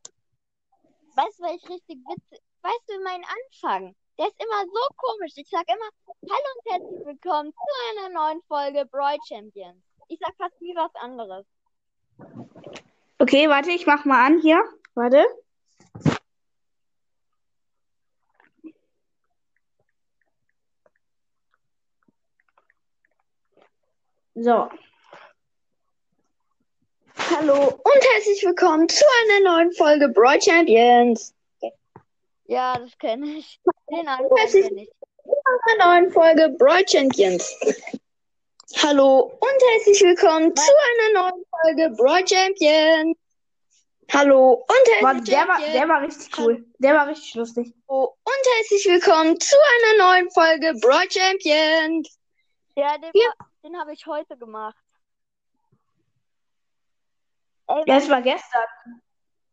weißt 1.16 1.40
du, 1.40 1.44
weil 1.44 1.56
ich 1.56 1.70
richtig 1.70 2.00
witzig, 2.08 2.42
weißt 2.62 2.84
du, 2.88 3.04
mein 3.04 3.24
Anfang, 3.24 3.96
der 4.18 4.28
ist 4.28 4.42
immer 4.42 4.66
so 4.66 4.96
komisch. 4.98 5.34
Ich 5.36 5.50
sag 5.50 5.64
immer, 5.68 5.90
hallo 6.08 6.50
und 6.56 6.72
herzlich 6.72 7.06
willkommen 7.06 7.54
zu 7.54 8.04
einer 8.04 8.14
neuen 8.14 8.42
Folge 8.48 8.86
Brawl 8.88 9.18
Champions. 9.28 9.84
Ich 10.08 10.20
sag 10.20 10.36
fast 10.38 10.60
nie 10.62 10.76
was 10.76 10.94
anderes. 10.96 11.46
Okay, 13.20 13.48
warte, 13.50 13.72
ich 13.72 13.86
mach 13.86 14.06
mal 14.06 14.26
an 14.26 14.40
hier. 14.42 14.64
Warte. 14.96 15.26
So. 24.39 24.70
Hallo 27.32 27.56
und 27.70 28.06
herzlich 28.13 28.44
willkommen 28.46 28.88
zu 28.88 29.03
einer 29.24 29.50
neuen 29.50 29.72
Folge 29.74 30.10
Brawl 30.10 30.39
Champions. 30.39 31.34
Ja, 32.46 32.77
das 32.77 32.96
kenne 33.00 33.25
ich. 33.38 33.60
Den 33.89 34.08
Anfang 34.08 34.38
Herzlich 34.38 34.67
kenne 34.67 34.84
ich. 34.84 34.89
zu 34.89 35.72
einer 35.72 35.86
neuen 36.01 36.12
Folge 36.12 36.50
Brawl 36.58 36.88
Champions. 36.88 37.56
Hallo 38.84 39.22
und 39.39 39.63
herzlich 39.74 40.01
willkommen 40.03 40.56
zu 40.56 40.72
einer 40.72 41.22
neuen 41.24 41.44
Folge 41.50 41.89
Brawl 41.98 42.27
Champions. 42.27 43.17
Hallo 44.13 44.53
und 44.67 44.91
herzlich 45.01 45.29
der, 45.36 45.48
war, 45.48 45.60
der 45.60 45.89
war 45.89 46.01
richtig 46.03 46.38
cool. 46.38 46.63
Der 46.77 46.94
war 46.94 47.08
richtig 47.08 47.34
lustig. 47.34 47.74
Hallo 47.89 48.15
und 48.24 48.48
herzlich 48.58 48.86
willkommen 48.86 49.39
zu 49.39 49.56
einer 49.74 50.06
neuen 50.13 50.29
Folge 50.29 50.74
Brawl 50.79 51.10
Champions. 51.10 52.17
Ja, 52.75 52.98
den, 53.00 53.10
Ja. 53.15 53.29
war- 53.39 53.47
den 53.64 53.80
habe 53.80 53.94
ich 53.94 54.06
heute 54.06 54.38
gemacht. 54.38 54.76
Ey, 57.68 57.84
das 57.86 58.10
war 58.10 58.22
gestern. 58.22 58.64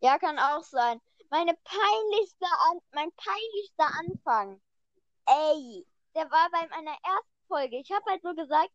Ja, 0.01 0.19
kann 0.19 0.39
auch 0.39 0.63
sein. 0.63 1.01
Meine 1.31 1.55
peinlichste 1.65 2.47
An 2.71 2.79
mein 2.93 3.11
peinlichster 3.13 3.91
Anfang. 3.99 4.61
Ey, 5.27 5.87
der 6.15 6.31
war 6.31 6.49
bei 6.53 6.69
meiner 6.69 6.93
ersten 7.03 7.47
Folge. 7.49 7.79
Ich 7.79 7.91
habe 7.91 8.05
halt 8.09 8.23
so 8.23 8.35
gesagt, 8.35 8.71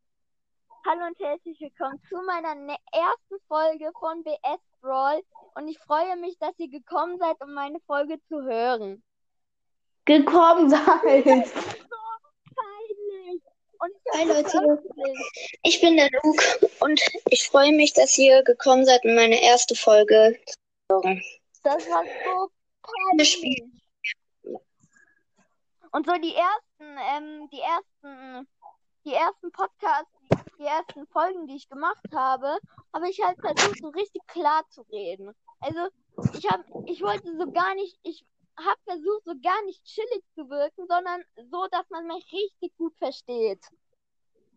hallo 0.86 1.06
und 1.06 1.20
herzlich 1.20 1.60
willkommen 1.62 2.02
zu 2.10 2.18
meiner 2.24 2.56
ne 2.56 2.76
ersten 2.92 3.40
Folge 3.48 3.92
von 3.98 4.24
BS 4.24 4.60
Brawl. 4.82 5.24
Und 5.56 5.68
ich 5.68 5.80
freue 5.80 6.18
mich, 6.18 6.38
dass 6.40 6.58
ihr 6.58 6.70
gekommen 6.70 7.18
seid, 7.18 7.40
um 7.42 7.54
meine 7.54 7.80
Folge 7.82 8.20
zu 8.28 8.42
hören. 8.42 9.04
Gekommen 10.06 10.70
sein. 10.70 11.46
Und 13.82 13.94
Hi, 14.14 14.26
Leute. 14.26 14.84
Ich 15.64 15.80
bin 15.80 15.96
der 15.96 16.10
Luke 16.22 16.70
und 16.82 17.02
ich 17.30 17.48
freue 17.48 17.72
mich, 17.72 17.94
dass 17.94 18.18
ihr 18.18 18.44
gekommen 18.44 18.86
seid 18.86 19.06
in 19.06 19.16
meine 19.16 19.42
erste 19.42 19.74
Folge. 19.74 20.38
Das 20.90 21.90
war 21.90 22.04
so 22.04 22.52
peinlich. 22.82 23.64
Und 25.92 26.06
so 26.06 26.14
die 26.22 26.36
ersten, 26.36 26.98
ähm, 27.16 27.50
die 27.52 27.62
ersten, 27.62 28.48
die 29.06 29.14
ersten 29.14 29.52
Podcasts, 29.52 30.12
die 30.60 30.66
ersten 30.66 31.08
Folgen, 31.08 31.48
die 31.48 31.56
ich 31.56 31.70
gemacht 31.70 32.06
habe, 32.14 32.58
habe 32.94 33.10
ich 33.10 33.22
halt 33.24 33.40
versucht, 33.40 33.80
so 33.82 33.88
richtig 33.90 34.28
klar 34.28 34.68
zu 34.70 34.82
reden. 34.92 35.34
Also 35.62 35.88
ich 36.38 36.52
habe, 36.52 36.64
ich 36.86 37.02
wollte 37.02 37.34
so 37.38 37.50
gar 37.52 37.76
nicht, 37.76 37.98
ich 38.04 38.26
habe 38.66 38.82
versucht, 38.86 39.26
so 39.26 39.34
gar 39.42 39.62
nicht 39.66 39.84
chillig 39.86 40.24
zu 40.36 40.50
wirken, 40.50 40.88
sondern 40.88 41.24
so, 41.52 41.68
dass 41.72 41.90
man 41.90 42.08
mich 42.08 42.26
richtig 42.32 42.76
gut 42.78 42.96
versteht. 42.98 43.64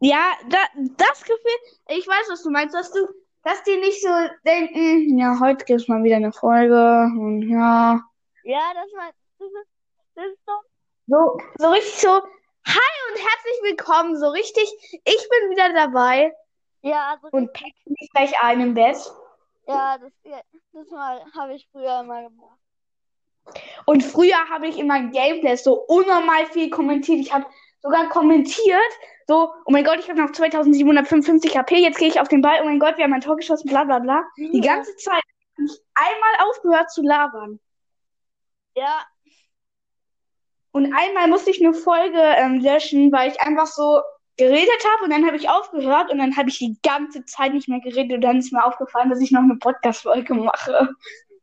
Ja, 0.00 0.32
da, 0.48 0.58
das 0.98 1.20
Gefühl, 1.22 1.58
ich 1.88 2.06
weiß, 2.06 2.26
was 2.30 2.42
du 2.42 2.50
meinst, 2.50 2.74
dass 2.74 2.90
du, 2.92 3.06
dass 3.44 3.62
die 3.64 3.76
nicht 3.78 4.02
so 4.02 4.08
denken, 4.44 5.18
ja, 5.18 5.38
heute 5.40 5.64
gibt's 5.64 5.88
mal 5.88 6.02
wieder 6.02 6.16
eine 6.16 6.32
Folge 6.32 6.74
und 7.18 7.42
ja, 7.48 8.00
Ja, 8.44 8.72
das 8.74 8.90
war, 8.92 9.12
das 9.38 9.48
ist, 9.50 9.68
das 10.14 10.26
ist 10.26 10.44
so 10.46 10.52
so, 11.06 11.38
so 11.58 11.68
richtig 11.70 11.94
so, 12.00 12.08
hi 12.08 12.94
und 13.10 13.18
herzlich 13.18 13.58
willkommen, 13.62 14.16
so 14.18 14.28
richtig, 14.28 14.64
ich 15.04 15.28
bin 15.28 15.50
wieder 15.50 15.72
dabei 15.74 16.32
Ja, 16.82 17.12
also 17.14 17.30
und 17.30 17.52
pack 17.52 17.72
mich 17.86 18.10
gleich 18.14 18.40
ein 18.42 18.60
im 18.60 18.74
Bett. 18.74 18.96
ja, 19.66 19.98
das, 19.98 20.12
das 20.72 20.88
mal 20.90 21.24
habe 21.34 21.54
ich 21.54 21.68
früher 21.72 22.00
immer 22.00 22.22
gemacht. 22.22 22.60
Und 23.86 24.02
früher 24.02 24.36
habe 24.50 24.68
ich 24.68 24.78
in 24.78 24.86
meinen 24.86 25.10
Gameplays 25.12 25.64
so 25.64 25.74
unnormal 25.74 26.46
viel 26.46 26.70
kommentiert. 26.70 27.20
Ich 27.20 27.32
habe 27.32 27.46
sogar 27.82 28.08
kommentiert, 28.08 28.78
so, 29.26 29.52
oh 29.66 29.70
mein 29.70 29.84
Gott, 29.84 29.98
ich 29.98 30.08
habe 30.08 30.20
noch 30.20 30.32
2755 30.32 31.56
HP, 31.56 31.76
jetzt 31.76 31.98
gehe 31.98 32.08
ich 32.08 32.20
auf 32.20 32.28
den 32.28 32.42
Ball, 32.42 32.60
oh 32.62 32.64
mein 32.64 32.78
Gott, 32.78 32.96
wir 32.96 33.04
haben 33.04 33.12
ein 33.12 33.20
Tor 33.20 33.36
geschossen, 33.36 33.68
bla 33.68 33.84
bla 33.84 33.98
bla. 33.98 34.24
Die 34.36 34.60
ganze 34.60 34.94
Zeit 34.96 35.22
habe 35.56 35.66
ich 35.66 35.80
einmal 35.94 36.48
aufgehört 36.48 36.90
zu 36.90 37.02
labern. 37.02 37.60
Ja, 38.76 39.04
Und 40.72 40.94
einmal 40.94 41.28
musste 41.28 41.50
ich 41.50 41.64
eine 41.64 41.74
Folge 41.74 42.18
ähm, 42.18 42.60
löschen, 42.60 43.12
weil 43.12 43.30
ich 43.30 43.40
einfach 43.40 43.66
so 43.66 44.00
geredet 44.38 44.84
habe 44.94 45.04
und 45.04 45.10
dann 45.10 45.26
habe 45.26 45.36
ich 45.36 45.48
aufgehört 45.50 46.10
und 46.10 46.18
dann 46.18 46.36
habe 46.36 46.48
ich 46.48 46.58
die 46.58 46.78
ganze 46.82 47.24
Zeit 47.26 47.52
nicht 47.52 47.68
mehr 47.68 47.80
geredet 47.80 48.14
und 48.14 48.20
dann 48.22 48.38
ist 48.38 48.52
mir 48.52 48.64
aufgefallen, 48.64 49.10
dass 49.10 49.20
ich 49.20 49.30
noch 49.30 49.42
eine 49.42 49.56
Podcast-Folge 49.56 50.34
mache. 50.34 50.88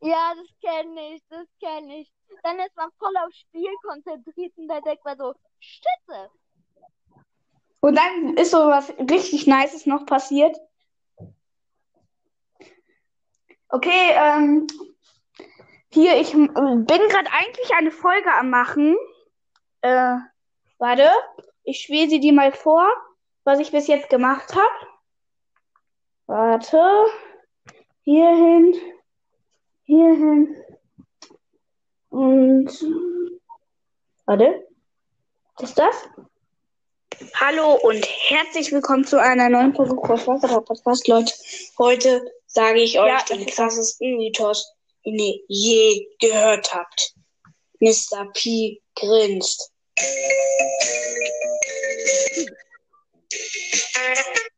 Ja, 0.02 0.34
das 0.36 0.48
kenne 0.62 1.16
ich, 1.16 1.22
das 1.30 1.48
kenne 1.60 2.00
ich. 2.00 2.12
Dann 2.44 2.60
ist 2.60 2.76
man 2.76 2.90
voll 2.98 3.16
aufs 3.18 3.38
Spiel 3.38 3.74
konzentriert 3.84 4.54
und 4.58 4.68
dann 4.68 4.84
denkt 4.84 5.04
man 5.04 5.18
so, 5.18 5.34
Schütze. 5.60 6.30
Und 7.82 7.96
dann 7.96 8.38
ist 8.38 8.52
so 8.52 8.58
was 8.58 8.90
richtig 8.98 9.48
Nices 9.48 9.86
noch 9.86 10.06
passiert. 10.06 10.58
Okay, 13.70 14.12
ähm, 14.14 14.68
hier, 15.92 16.20
ich 16.20 16.32
bin 16.32 16.48
gerade 16.54 17.30
eigentlich 17.32 17.72
eine 17.76 17.92
Folge 17.92 18.32
am 18.34 18.50
machen. 18.50 18.98
Äh, 19.82 20.16
warte, 20.78 21.10
ich 21.64 21.82
spiele 21.82 22.10
sie 22.10 22.20
dir 22.20 22.34
mal 22.34 22.52
vor, 22.52 22.88
was 23.44 23.60
ich 23.60 23.72
bis 23.72 23.88
jetzt 23.88 24.10
gemacht 24.10 24.56
habe. 24.56 24.88
Warte, 26.28 27.06
hierhin, 28.04 28.76
hierhin 29.90 30.56
und 32.10 32.70
warte, 34.28 34.68
ist 35.62 35.80
das? 35.80 35.96
Hallo 37.34 37.74
und 37.82 38.06
herzlich 38.06 38.72
willkommen 38.72 39.04
zu 39.04 39.20
einer 39.20 39.50
neuen 39.50 39.74
Folge 39.74 39.96
Crosswasser 39.96 40.62
Podcast, 40.62 41.08
Leute. 41.08 41.34
Heute 41.80 42.22
sage 42.46 42.82
ich 42.82 43.00
euch 43.00 43.08
Ja, 43.08 43.24
den 43.36 43.48
krassesten 43.48 44.18
Mythos, 44.18 44.76
den 45.08 45.18
ihr 45.18 45.40
je 45.48 46.08
gehört 46.20 46.72
habt. 46.72 47.16
Mr. 47.80 48.32
P 48.36 48.84
grinst. 48.96 49.74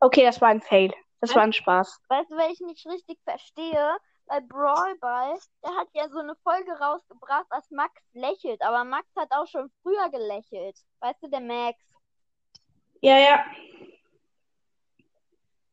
Okay, 0.01 0.25
das 0.25 0.41
war 0.41 0.49
ein 0.49 0.61
Fail. 0.61 0.93
Das 1.21 1.33
war 1.33 1.43
ein 1.43 1.53
Spaß. 1.53 2.01
Weißt 2.09 2.29
du, 2.29 2.35
wenn 2.35 2.51
ich 2.51 2.59
nicht 2.59 2.85
richtig 2.85 3.17
verstehe, 3.23 3.95
bei 4.25 4.39
Brawl 4.39 4.95
Ball, 4.99 5.37
der 5.63 5.75
hat 5.75 5.87
ja 5.93 6.09
so 6.09 6.19
eine 6.19 6.35
Folge 6.43 6.71
rausgebracht, 6.71 7.47
dass 7.49 7.69
Max 7.71 7.93
lächelt. 8.13 8.61
Aber 8.61 8.83
Max 8.83 9.07
hat 9.15 9.31
auch 9.31 9.47
schon 9.47 9.71
früher 9.81 10.09
gelächelt. 10.09 10.77
Weißt 10.99 11.21
du, 11.21 11.29
der 11.29 11.41
Max. 11.41 11.79
Ja, 13.01 13.17
ja. 13.17 13.45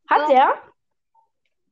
Hat 0.09 0.31
er? 0.31 0.63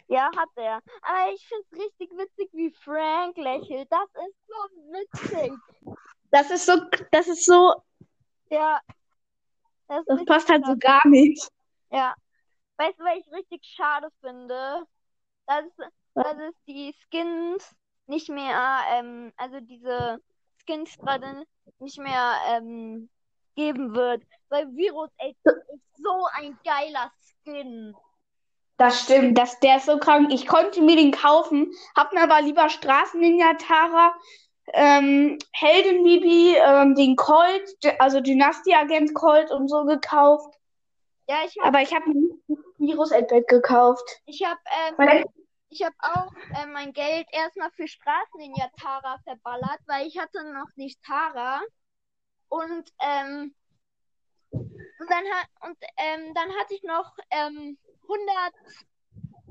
Ja, 0.09 0.31
hat 0.37 0.51
er. 0.57 0.81
Aber 1.03 1.33
ich 1.33 1.47
finde 1.49 1.65
es 1.71 1.79
richtig 1.81 2.11
witzig, 2.13 2.51
wie 2.53 2.71
Frank 2.71 3.37
lächelt. 3.37 3.91
Das 3.91 4.09
ist 4.29 4.47
so 4.47 4.55
witzig. 4.93 5.53
Das 6.31 6.51
ist 6.51 6.67
so, 6.67 6.75
das 7.11 7.27
ist 7.29 7.45
so, 7.45 7.75
Ja. 8.51 8.81
Das 9.89 10.05
das 10.07 10.25
passt 10.25 10.49
halt 10.49 10.67
so 10.67 10.77
gar 10.79 11.07
nicht. 11.07 11.49
Ja. 11.91 12.15
Weißt 12.77 12.99
du, 12.99 13.05
was 13.05 13.19
ich 13.19 13.33
richtig 13.33 13.65
schade 13.65 14.09
finde? 14.21 14.85
Dass, 15.47 15.65
dass 16.17 16.37
es 16.39 16.55
die 16.67 16.95
Skins 17.05 17.75
nicht 18.07 18.29
mehr, 18.29 18.81
ähm, 18.93 19.33
also 19.37 19.61
diese 19.61 20.19
Skins 20.63 20.97
gerade 20.99 21.45
nicht 21.79 21.99
mehr 21.99 22.35
ähm, 22.49 23.09
geben 23.55 23.95
wird. 23.95 24.23
Weil 24.49 24.67
Virus 24.75 25.11
8 25.21 25.31
ist 25.75 26.03
so 26.03 26.27
ein 26.33 26.59
geiler 26.65 27.11
Skin. 27.21 27.95
Das 28.79 29.03
stimmt, 29.03 29.39
das, 29.39 29.59
der 29.61 29.79
ist 29.79 29.87
so 29.87 29.99
krank. 29.99 30.33
Ich 30.33 30.47
konnte 30.47 30.83
mir 30.83 30.97
den 30.97 31.11
kaufen, 31.11 31.73
hab 31.97 32.13
mir 32.13 32.23
aber 32.23 32.43
lieber 32.43 32.69
Straßenninja 32.69 33.55
Tara, 33.55 34.15
ähm, 34.75 35.39
Helden 35.53 36.03
Bibi, 36.03 36.57
ähm, 36.57 36.95
den 36.95 37.17
Colt, 37.17 37.71
also 37.99 38.21
Dynastie-Agent 38.21 39.15
Colt 39.15 39.51
und 39.51 39.69
so 39.69 39.85
gekauft. 39.85 40.55
Ja, 41.29 41.37
ich 41.45 41.57
habe 41.59 41.69
Aber 41.69 41.83
ich 41.83 41.95
habe 41.95 42.09
mir 42.09 42.15
nicht 42.15 42.41
das 42.49 42.59
Virus 42.79 43.11
Edward 43.13 43.49
gekauft. 43.49 44.21
ich 44.27 44.45
hab, 44.45 44.59
ähm, 44.99 45.25
ich 45.77 45.83
hab 45.85 45.95
auch 45.99 46.33
ähm, 46.55 46.73
mein 46.73 46.93
Geld 46.95 47.27
erstmal 47.33 47.71
für 47.73 47.87
Straßenninja 47.87 48.71
Tara 48.81 49.19
verballert, 49.25 49.81
weil 49.87 50.07
ich 50.07 50.19
hatte 50.19 50.43
noch 50.53 50.75
nicht 50.77 50.99
Tara. 51.05 51.61
Und, 52.49 52.91
ähm, 53.01 53.55
und 54.51 55.11
dann 55.11 55.25
hat, 55.35 55.49
und, 55.61 55.77
ähm, 55.99 56.33
dann 56.35 56.51
hatte 56.59 56.75
ich 56.75 56.83
noch, 56.83 57.15
ähm, 57.31 57.77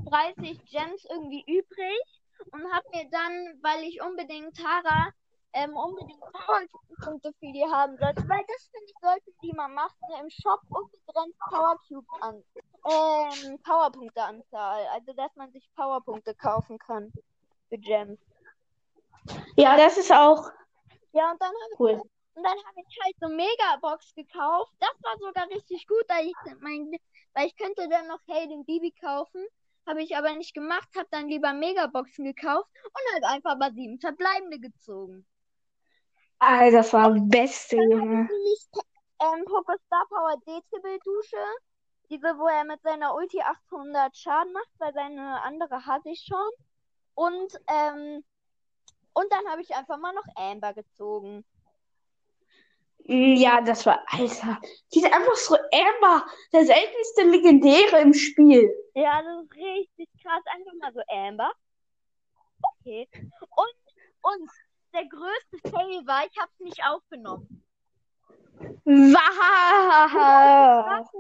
130 0.08 0.66
Gems 0.72 1.06
irgendwie 1.12 1.44
übrig 1.46 2.22
und 2.52 2.74
habe 2.74 2.90
mir 2.92 3.08
dann, 3.12 3.60
weil 3.62 3.84
ich 3.84 4.02
unbedingt 4.02 4.58
Tara, 4.58 5.12
ähm, 5.54 5.76
unbedingt 5.76 6.20
Powerpunkte 6.20 7.34
für 7.40 7.52
die 7.54 7.66
haben 7.72 7.98
sollte, 7.98 8.28
weil 8.28 8.44
das 8.48 8.70
finde 8.72 8.86
ich, 8.88 8.96
sollten 9.00 9.32
die 9.44 9.54
mal 9.54 9.68
machen, 9.68 10.10
im 10.20 10.30
Shop 10.32 10.62
unbegrenzt 10.70 11.40
Power 11.50 11.78
Cube 11.88 12.08
an, 12.22 12.44
ähm, 12.86 13.60
Powerpunkteanzahl, 13.64 14.88
also 14.94 15.14
dass 15.14 15.36
man 15.36 15.52
sich 15.52 15.70
Powerpunkte 15.76 16.36
kaufen 16.36 16.80
kann 16.80 17.14
für 17.70 17.78
Gems. 17.78 18.20
ja, 19.58 19.78
das 19.78 19.98
ist 19.98 20.12
auch 20.12 20.50
Ja, 21.14 21.32
und 21.32 21.42
dann 21.42 21.50
habe 21.50 21.74
ich 21.74 21.80
cool. 21.80 22.02
Und 22.36 22.44
dann 22.44 22.54
habe 22.54 22.82
ich 22.88 22.98
halt 23.04 23.16
so 23.22 23.30
Megabox 23.30 24.14
gekauft. 24.16 24.74
Das 24.80 24.94
war 25.04 25.18
sogar 25.20 25.48
richtig 25.50 25.88
gut, 25.88 26.04
weil 26.10 26.28
ich 26.28 26.36
mein, 26.60 26.92
weil 27.34 27.48
ich 27.48 27.56
könnte 27.58 27.88
dann 27.90 28.08
noch 28.08 28.20
Hayden 28.28 28.66
Bibi 28.66 28.92
kaufen. 28.92 29.46
habe 29.88 30.04
ich 30.04 30.16
aber 30.18 30.36
nicht 30.36 30.54
gemacht, 30.54 30.90
habe 30.96 31.08
dann 31.12 31.30
lieber 31.30 31.54
Megaboxen 31.54 32.26
gekauft 32.26 32.70
und 32.86 33.14
halt 33.14 33.24
einfach 33.26 33.58
mal 33.58 33.74
sieben 33.74 34.00
verbleibende 34.00 34.60
gezogen. 34.60 35.26
Alter, 36.40 36.78
das 36.78 36.94
war 36.94 37.12
Beste, 37.12 37.78
Junge. 37.78 38.30
Nämlich 38.30 38.68
ähm, 39.22 39.46
Poco 39.46 39.74
Star 39.86 40.06
Power 40.10 40.36
Dezibel 40.46 41.00
Dusche. 41.04 41.38
Diese, 42.10 42.38
wo 42.38 42.48
er 42.48 42.64
mit 42.66 42.82
seiner 42.84 43.16
Ulti 43.16 43.42
800 43.42 44.16
Schaden 44.16 44.54
macht, 44.54 44.70
weil 44.80 44.94
seine 44.94 45.42
andere 45.44 45.86
hatte 45.86 46.10
ich 46.10 46.22
schon. 46.28 46.50
Und, 47.16 47.54
ähm, 47.68 48.24
und 49.14 49.32
dann 49.32 49.48
habe 49.50 49.62
ich 49.62 49.76
einfach 49.76 49.98
mal 49.98 50.14
noch 50.14 50.26
Amber 50.36 50.74
gezogen. 50.74 51.46
Mm, 53.08 53.36
Ja, 53.36 53.62
das 53.62 53.86
war, 53.86 54.04
Alter. 54.08 54.60
Die 54.94 55.00
ist 55.00 55.12
einfach 55.14 55.36
so 55.36 55.56
Amber, 55.56 56.26
der 56.54 56.66
seltenste 56.66 57.24
Legendäre 57.24 58.02
im 58.02 58.14
Spiel. 58.14 58.72
Ja, 58.96 59.22
das 59.22 59.44
ist 59.46 59.54
richtig 59.56 60.10
krass. 60.22 60.44
Einfach 60.48 60.74
mal 60.82 60.94
so 60.94 61.02
Amber. 61.08 61.52
Okay. 62.82 63.08
Und, 63.40 63.76
und 64.22 64.50
der 64.94 65.06
größte 65.08 65.58
Fail 65.70 66.06
war, 66.08 66.26
ich 66.26 66.38
habe 66.38 66.52
es 66.54 66.60
nicht 66.60 66.82
aufgenommen. 66.86 67.64
Was 70.88 71.12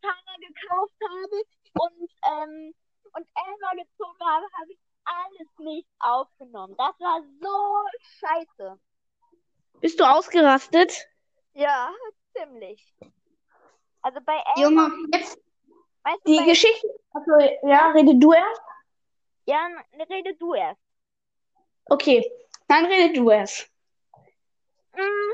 Tana 0.00 0.36
gekauft 0.40 0.94
habe 1.08 1.42
und, 1.74 2.10
ähm, 2.32 2.74
und 3.12 3.26
Elmer 3.34 3.82
gezogen 3.82 4.20
habe, 4.24 4.46
habe 4.60 4.72
ich 4.72 4.78
alles 5.04 5.48
nicht 5.58 5.88
aufgenommen. 6.00 6.74
Das 6.76 6.98
war 7.00 7.22
so 7.40 7.84
scheiße. 8.18 8.80
Bist 9.80 9.98
du 9.98 10.04
ausgerastet? 10.04 11.06
Ja, 11.54 11.92
ziemlich. 12.36 12.94
Also 14.02 14.20
bei 14.22 14.42
Elmer, 14.56 14.88
Junge, 14.88 15.08
jetzt 15.14 15.38
weißt 16.04 16.20
du, 16.24 16.30
die 16.30 16.44
Geschichte. 16.44 16.88
Also, 17.12 17.32
ja, 17.66 17.90
rede 17.90 18.18
du 18.18 18.32
erst. 18.32 18.62
ja, 19.46 19.68
rede 20.08 20.34
du 20.36 20.54
erst. 20.54 20.80
Okay, 21.86 22.24
dann 22.68 22.86
rede 22.86 23.14
du 23.14 23.30
erst. 23.30 23.68
Mm, 24.94 25.32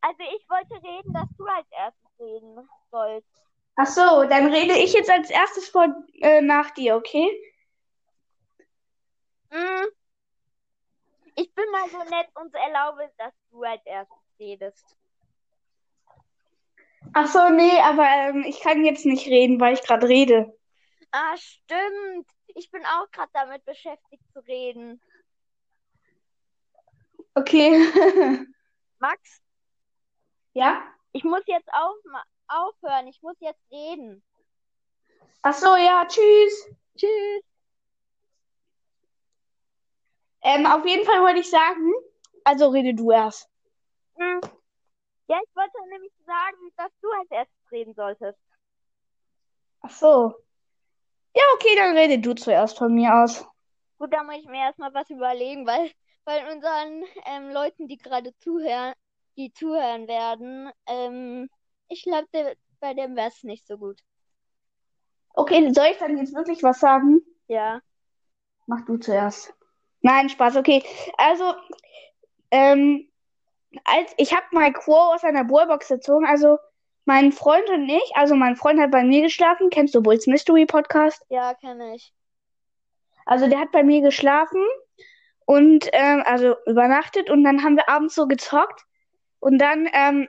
Also 0.00 0.22
ich 0.36 0.48
wollte 0.48 0.74
reden, 0.82 1.12
dass 1.12 1.28
du 1.36 1.44
als 1.46 1.66
erstes 1.70 2.10
reden 2.18 2.68
sollst. 2.90 3.41
Ach 3.76 3.86
so, 3.86 4.24
dann 4.24 4.52
rede 4.52 4.74
ich 4.74 4.92
jetzt 4.92 5.10
als 5.10 5.30
erstes 5.30 5.68
vor, 5.68 5.86
äh, 6.20 6.40
nach 6.42 6.70
dir, 6.72 6.96
okay? 6.96 7.28
Mm, 9.50 9.86
Ich 11.34 11.54
bin 11.54 11.64
mal 11.70 11.88
so 11.88 11.98
nett 12.10 12.28
und 12.34 12.54
erlaube, 12.54 13.10
dass 13.18 13.32
du 13.50 13.62
als 13.62 13.84
erstes 13.86 14.18
redest. 14.38 14.96
Ach 17.14 17.26
so, 17.26 17.48
nee, 17.50 17.78
aber 17.80 18.04
ähm, 18.04 18.44
ich 18.46 18.60
kann 18.60 18.84
jetzt 18.84 19.04
nicht 19.06 19.26
reden, 19.26 19.60
weil 19.60 19.74
ich 19.74 19.82
gerade 19.82 20.08
rede. 20.08 20.56
Ah, 21.10 21.36
stimmt. 21.36 22.28
Ich 22.54 22.70
bin 22.70 22.84
auch 22.84 23.10
gerade 23.10 23.30
damit 23.32 23.64
beschäftigt 23.64 24.22
zu 24.32 24.40
reden. 24.46 25.00
Okay. 27.34 27.72
Max, 28.98 29.40
ja? 30.54 30.82
ich 31.12 31.24
muss 31.24 31.42
jetzt 31.46 31.68
auf, 31.72 31.96
aufhören. 32.52 33.06
Ich 33.06 33.22
muss 33.22 33.36
jetzt 33.40 33.62
reden. 33.70 34.22
Ach 35.42 35.54
so, 35.54 35.76
ja, 35.76 36.04
tschüss. 36.06 36.70
Tschüss. 36.96 37.42
Ähm, 40.42 40.66
auf 40.66 40.84
jeden 40.84 41.04
Fall 41.04 41.20
wollte 41.22 41.40
ich 41.40 41.50
sagen, 41.50 41.92
also 42.44 42.68
rede 42.68 42.94
du 42.94 43.10
erst. 43.10 43.48
Hm. 44.16 44.40
Ja, 45.28 45.38
ich 45.42 45.56
wollte 45.56 45.78
nämlich 45.88 46.12
sagen, 46.26 46.72
dass 46.76 46.90
du 47.00 47.08
als 47.10 47.30
erstes 47.30 47.72
reden 47.72 47.94
solltest. 47.94 48.38
Ach 49.80 49.90
so. 49.90 50.34
Ja, 51.34 51.42
okay, 51.54 51.74
dann 51.76 51.96
rede 51.96 52.18
du 52.18 52.34
zuerst 52.34 52.78
von 52.78 52.94
mir 52.94 53.14
aus. 53.14 53.46
Gut, 53.98 54.12
da 54.12 54.22
muss 54.24 54.36
ich 54.36 54.46
mir 54.46 54.60
erstmal 54.60 54.92
was 54.92 55.08
überlegen, 55.10 55.66
weil, 55.66 55.90
weil 56.24 56.52
unseren 56.52 57.04
ähm, 57.24 57.50
Leuten, 57.50 57.88
die 57.88 57.96
gerade 57.96 58.36
zuhören, 58.38 58.94
die 59.36 59.52
zuhören 59.52 60.08
werden, 60.08 60.70
ähm, 60.86 61.48
ich 61.92 62.02
glaube, 62.04 62.26
bei 62.80 62.94
dem 62.94 63.14
wäre 63.16 63.28
es 63.28 63.42
nicht 63.42 63.66
so 63.66 63.76
gut. 63.76 64.00
Okay, 65.34 65.72
soll 65.72 65.86
ich 65.90 65.98
dann 65.98 66.16
jetzt 66.16 66.34
wirklich 66.34 66.62
was 66.62 66.80
sagen? 66.80 67.20
Ja. 67.48 67.80
Mach 68.66 68.84
du 68.84 68.96
zuerst. 68.96 69.54
Nein, 70.00 70.28
Spaß, 70.28 70.56
okay. 70.56 70.82
Also, 71.16 71.54
ähm, 72.50 73.08
als 73.84 74.12
ich 74.16 74.34
habe 74.34 74.44
mal 74.52 74.72
Quo 74.72 74.94
aus 74.94 75.24
einer 75.24 75.44
Ballbox 75.44 75.88
gezogen, 75.88 76.26
also 76.26 76.58
mein 77.04 77.32
Freund 77.32 77.68
und 77.70 77.88
ich, 77.88 78.12
also 78.14 78.34
mein 78.34 78.56
Freund 78.56 78.80
hat 78.80 78.90
bei 78.90 79.04
mir 79.04 79.22
geschlafen. 79.22 79.70
Kennst 79.70 79.94
du 79.94 80.02
Bulls 80.02 80.26
Mystery 80.26 80.66
Podcast? 80.66 81.24
Ja, 81.28 81.54
kenne 81.54 81.94
ich. 81.94 82.12
Also 83.24 83.48
der 83.48 83.60
hat 83.60 83.72
bei 83.72 83.82
mir 83.82 84.02
geschlafen 84.02 84.64
und 85.44 85.88
ähm, 85.92 86.22
also 86.26 86.56
übernachtet 86.66 87.30
und 87.30 87.44
dann 87.44 87.62
haben 87.62 87.76
wir 87.76 87.88
abends 87.88 88.14
so 88.14 88.26
gezockt 88.26 88.84
und 89.40 89.58
dann 89.58 89.88
ähm, 89.92 90.28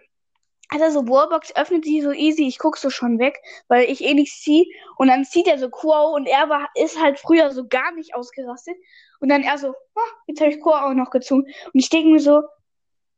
hat 0.73 0.81
er 0.81 0.91
so 0.91 1.07
Wallbox, 1.07 1.55
öffnet 1.55 1.85
sie 1.85 2.01
so 2.01 2.11
easy, 2.11 2.47
ich 2.47 2.57
guck 2.57 2.77
so 2.77 2.89
schon 2.89 3.19
weg, 3.19 3.39
weil 3.67 3.89
ich 3.89 4.03
eh 4.03 4.13
nichts 4.13 4.41
zieh 4.41 4.73
und 4.97 5.07
dann 5.07 5.23
zieht 5.23 5.47
er 5.47 5.59
so 5.59 5.69
Quo 5.69 6.13
und 6.15 6.25
er 6.25 6.49
war 6.49 6.67
ist 6.75 6.99
halt 6.99 7.19
früher 7.19 7.51
so 7.51 7.67
gar 7.67 7.91
nicht 7.91 8.15
ausgerastet 8.15 8.75
und 9.19 9.29
dann 9.29 9.43
er 9.43 9.57
so, 9.57 9.69
ah, 9.69 10.11
jetzt 10.27 10.41
habe 10.41 10.51
ich 10.51 10.61
Quo 10.61 10.71
auch 10.71 10.93
noch 10.93 11.11
gezogen 11.11 11.43
und 11.43 11.79
ich 11.79 11.89
denke 11.89 12.09
mir 12.09 12.19
so, 12.19 12.41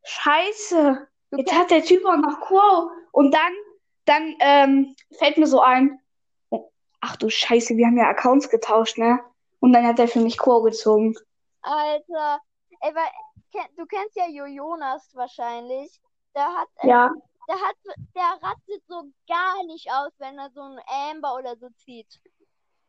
Scheiße, 0.04 1.08
jetzt 1.38 1.54
hat 1.54 1.72
der 1.72 1.84
Typ 1.84 2.06
auch 2.06 2.18
noch 2.18 2.42
Quo 2.42 2.90
und 3.12 3.34
dann 3.34 3.54
dann 4.06 4.36
ähm, 4.40 4.96
fällt 5.18 5.38
mir 5.38 5.48
so 5.48 5.60
ein, 5.60 6.00
oh, 6.50 6.70
ach 7.02 7.16
du 7.18 7.30
Scheiße, 7.30 7.76
wir 7.76 7.88
haben 7.88 7.98
ja 7.98 8.08
Accounts 8.10 8.50
getauscht, 8.50 8.98
ne? 8.98 9.20
Und 9.60 9.74
dann 9.74 9.86
hat 9.86 10.00
er 10.00 10.08
für 10.08 10.20
mich 10.20 10.38
Quo 10.38 10.62
gezogen. 10.62 11.16
Alter, 11.62 12.40
ey, 12.82 12.94
weil, 12.94 13.64
du 13.76 13.86
kennst 13.88 14.16
ja 14.16 14.28
Jo 14.28 14.46
Jonas 14.46 15.10
wahrscheinlich. 15.16 16.00
Der 16.36 16.46
hat, 16.46 16.68
Ja. 16.84 17.12
Der 17.48 17.56
hat, 17.56 17.76
der 18.16 18.48
rastet 18.48 18.84
so 18.88 19.04
gar 19.28 19.64
nicht 19.66 19.92
aus, 19.92 20.12
wenn 20.18 20.38
er 20.38 20.50
so 20.52 20.62
ein 20.62 20.80
Amber 20.88 21.36
oder 21.36 21.56
so 21.58 21.70
zieht. 21.78 22.20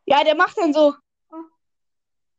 Ja, 0.05 0.23
der 0.23 0.35
macht 0.35 0.57
dann 0.57 0.73
so. 0.73 0.93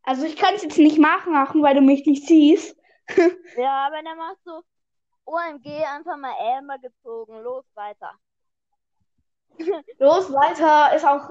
Also 0.03 0.25
ich 0.25 0.37
kann 0.37 0.55
es 0.55 0.63
jetzt 0.63 0.79
nicht 0.79 0.99
machen, 0.99 1.63
weil 1.63 1.75
du 1.75 1.83
mich 1.83 2.07
nicht 2.07 2.27
siehst. 2.27 2.77
Ja, 3.57 3.87
aber 3.87 4.03
der 4.03 4.15
macht 4.15 4.37
so, 4.45 4.63
OMG, 5.25 5.85
einfach 5.85 6.17
mal 6.17 6.33
Amber 6.57 6.79
gezogen, 6.79 7.43
los 7.43 7.65
weiter. 7.75 8.13
Los, 9.99 10.33
weiter 10.33 10.95
ist 10.95 11.05
auch 11.05 11.31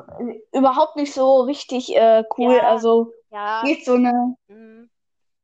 überhaupt 0.54 0.96
nicht 0.96 1.14
so 1.14 1.42
richtig 1.42 1.96
äh, 1.96 2.24
cool. 2.38 2.56
Ja. 2.56 2.64
Also 2.64 3.14
Ja, 3.30 3.62
geht 3.64 3.86
so 3.86 3.94
eine. 3.94 4.36
mm. 4.48 4.90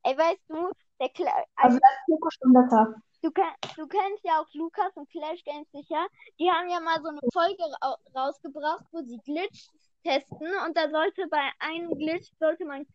Ey, 0.04 0.18
weißt 0.18 0.42
du, 0.50 0.72
der 1.00 1.10
Kle 1.10 1.28
Also 1.34 1.46
also, 1.56 1.80
das 1.80 2.18
ist 2.20 2.40
schon 2.42 2.54
besser. 2.54 2.96
Du, 3.24 3.32
du 3.78 3.88
kennst 3.88 4.24
ja 4.24 4.40
auch 4.42 4.48
Lukas 4.54 4.92
und 4.96 5.10
Clash 5.10 5.44
Games 5.44 5.68
sicher. 5.72 6.06
Die 6.40 6.50
haben 6.52 6.70
ja 6.70 6.80
mal 6.80 7.02
so 7.02 7.10
eine 7.10 7.20
Folge 7.32 7.64
ra 7.82 7.98
rausgebracht, 8.16 8.86
wo 8.92 9.02
sie 9.04 9.18
Glitch 9.24 9.68
testen 10.04 10.52
und 10.66 10.76
da 10.78 10.90
sollte 10.90 11.28
bei 11.28 11.50
einem 11.60 11.98
Glitch 11.98 12.30
sollte 12.40 12.66
man 12.66 12.86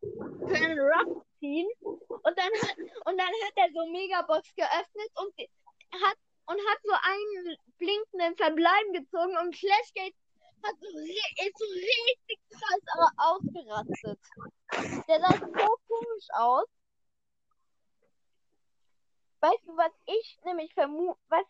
Colonel 0.00 0.78
Ruff 0.78 1.24
ziehen 1.38 1.68
und 1.80 2.38
dann 2.38 2.52
hat, 2.62 2.76
und 2.78 3.16
dann 3.18 3.32
hat 3.44 3.52
er 3.56 3.68
so 3.72 3.90
Megabox 3.90 4.54
geöffnet 4.54 5.10
und 5.16 5.32
hat 6.04 6.16
und 6.46 6.58
hat 6.68 6.78
so 6.82 6.92
einen 6.92 7.56
blinkenden 7.78 8.36
Verbleib 8.36 8.92
gezogen 8.92 9.36
und 9.38 9.54
Clash 9.54 9.92
Games 9.94 10.14
hat 10.62 10.74
so, 10.80 10.88
ist 10.88 11.58
so 11.58 11.64
richtig 11.64 12.38
krass 12.50 12.82
au- 12.98 13.36
ausgerastet. 13.36 14.18
Der 15.08 15.20
sah 15.20 15.32
so 15.32 15.46
komisch 15.88 16.28
aus. 16.34 16.66
Weißt 19.40 19.66
du, 19.66 19.76
was 19.76 19.92
ich 20.06 20.38
nämlich 20.44 20.72
vermute, 20.74 21.18
was 21.28 21.44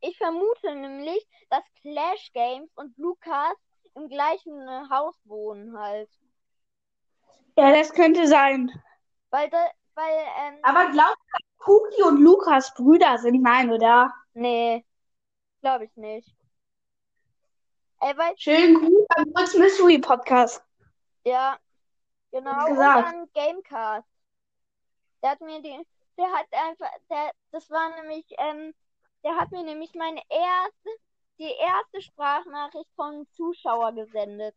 ich 0.00 0.16
vermute 0.18 0.74
nämlich, 0.74 1.26
dass 1.50 1.62
Clash 1.80 2.32
Games 2.32 2.70
und 2.76 2.96
Lukas 2.98 3.56
im 3.94 4.08
gleichen 4.08 4.60
äh, 4.68 4.82
Haus 4.90 5.14
wohnen 5.24 5.78
halt. 5.78 6.10
Ja, 7.56 7.74
das 7.74 7.92
könnte 7.92 8.26
sein. 8.26 8.70
Weil 9.30 9.48
da, 9.50 9.58
weil, 9.94 10.18
ähm, 10.40 10.58
Aber 10.62 10.90
glaubst 10.90 11.16
du, 11.16 11.26
dass 11.32 11.66
Cookie 11.68 12.02
und 12.02 12.20
Lukas 12.20 12.72
Brüder 12.74 13.18
sind? 13.18 13.42
Nein, 13.42 13.70
oder? 13.72 14.12
nee, 14.34 14.84
glaube 15.62 15.84
ich 15.86 15.96
nicht. 15.96 16.28
Ey, 18.00 18.16
weißt 18.16 18.40
Schönen 18.42 18.74
Gruß 18.74 19.06
am 19.16 19.32
Bulls 19.32 19.54
Mystery 19.54 19.98
Podcast. 19.98 20.62
ja, 21.24 21.58
genau, 22.30 22.66
und 22.68 22.76
dann 22.76 23.30
Gamecast. 23.32 24.06
Der 25.22 25.30
hat 25.30 25.40
mir 25.40 25.62
die, 25.62 25.82
der 26.18 26.30
hat 26.32 26.46
einfach, 26.52 26.90
der, 27.10 27.32
das 27.52 27.70
war 27.70 27.88
nämlich, 28.00 28.26
ähm, 28.38 28.74
der 29.24 29.36
hat 29.36 29.50
mir 29.52 29.62
nämlich 29.64 29.94
meine 29.94 30.22
erste, 30.28 30.90
die 31.38 31.52
erste 31.58 32.02
Sprachnachricht 32.02 32.90
von 32.96 33.26
Zuschauer 33.32 33.92
gesendet. 33.92 34.54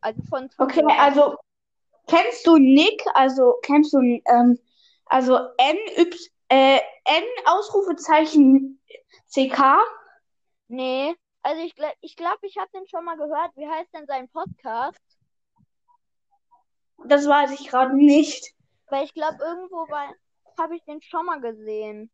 Also 0.00 0.22
von 0.22 0.50
Okay, 0.58 0.82
Zuschauern. 0.82 0.98
also 0.98 1.36
kennst 2.06 2.46
du 2.46 2.56
Nick? 2.58 3.02
Also 3.14 3.54
kennst 3.62 3.92
du 3.92 3.98
ähm, 4.26 4.58
also 5.06 5.36
N 5.58 5.76
Y 5.98 6.30
äh, 6.48 6.80
N 7.04 7.24
Ausrufezeichen 7.46 8.80
CK? 9.28 9.78
Nee, 10.68 11.14
also 11.42 11.62
ich 11.62 11.74
glaube, 11.74 11.94
ich, 12.00 12.16
glaub, 12.16 12.38
ich 12.42 12.56
habe 12.58 12.70
den 12.74 12.86
schon 12.88 13.04
mal 13.04 13.16
gehört. 13.16 13.52
Wie 13.56 13.68
heißt 13.68 13.92
denn 13.94 14.06
sein 14.06 14.28
Podcast? 14.28 15.00
Das 17.06 17.26
weiß 17.28 17.50
ich 17.52 17.68
gerade 17.68 17.94
nicht. 17.96 18.54
Weil 18.88 19.04
ich 19.04 19.14
glaube, 19.14 19.38
irgendwo 19.40 19.86
habe 20.58 20.76
ich 20.76 20.84
den 20.84 21.00
schon 21.02 21.26
mal 21.26 21.40
gesehen. 21.40 22.10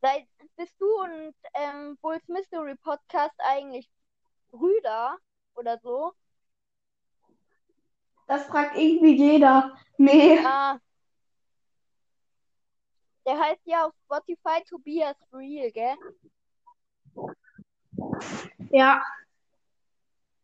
Seit, 0.00 0.26
bist 0.56 0.74
du 0.80 0.86
und 1.02 1.34
ähm, 1.54 1.96
Bulls 2.00 2.26
Mystery 2.28 2.74
Podcast 2.76 3.34
eigentlich 3.38 3.88
Brüder 4.50 5.16
oder 5.54 5.78
so? 5.78 6.12
Das 8.26 8.46
fragt 8.46 8.76
irgendwie 8.76 9.14
jeder. 9.14 9.76
Nee. 9.98 10.38
Ah. 10.44 10.78
Der 13.26 13.38
heißt 13.38 13.60
ja 13.64 13.86
auf 13.86 13.94
Spotify 14.04 14.64
Tobias 14.68 15.16
Real, 15.32 15.70
gell? 15.70 15.96
Ja. 18.70 19.02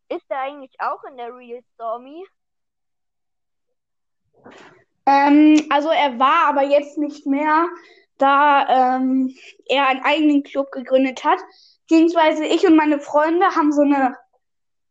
Ist 0.08 0.28
der 0.30 0.40
eigentlich 0.40 0.74
auch 0.78 1.02
in 1.04 1.16
der 1.16 1.34
Real 1.34 1.62
Stormy? 1.74 2.24
Ähm, 5.07 5.66
also 5.70 5.88
er 5.88 6.18
war 6.18 6.48
aber 6.48 6.64
jetzt 6.64 6.98
nicht 6.98 7.27
mehr, 7.27 7.66
da 8.18 8.96
ähm, 8.96 9.35
er 9.66 9.88
einen 9.88 10.03
eigenen 10.03 10.42
Club 10.42 10.70
gegründet 10.72 11.24
hat. 11.24 11.38
Beziehungsweise 11.88 12.44
ich 12.44 12.66
und 12.66 12.77
meine 12.77 13.01
Freunde 13.01 13.46
haben 13.57 13.72
so 13.72 13.83
eine 13.83 14.16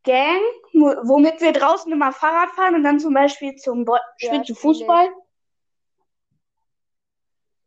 Gang, 0.03 0.41
womit 0.73 1.41
wir 1.41 1.51
draußen 1.51 1.91
immer 1.91 2.11
Fahrrad 2.11 2.49
fahren 2.51 2.75
und 2.75 2.83
dann 2.83 2.99
zum 2.99 3.13
Beispiel 3.13 3.55
zum 3.55 3.85
Bo 3.85 3.97
Spiel 4.17 4.41
zu 4.43 4.55
Fußball. 4.55 5.09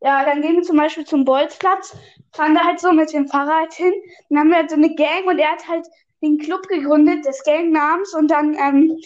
Ja, 0.03 0.25
dann 0.25 0.41
gehen 0.41 0.57
wir 0.57 0.63
zum 0.63 0.79
Beispiel 0.79 1.05
zum 1.05 1.27
Bolzplatz, 1.27 1.95
fahren 2.33 2.55
da 2.55 2.65
halt 2.65 2.81
so 2.81 2.91
mit 2.93 3.13
dem 3.13 3.29
Fahrrad 3.29 3.75
hin. 3.75 3.93
Dann 4.31 4.39
haben 4.39 4.49
wir 4.49 4.57
halt 4.57 4.71
so 4.71 4.77
eine 4.77 4.95
Gang 4.95 5.27
und 5.27 5.39
er 5.39 5.53
hat 5.53 5.69
halt 5.69 5.87
den 6.23 6.39
Club 6.39 6.67
gegründet, 6.69 7.27
des 7.27 7.45
Gangnamens 7.45 8.15
und 8.15 8.29
dann 8.31 8.55
ähm, 8.55 8.99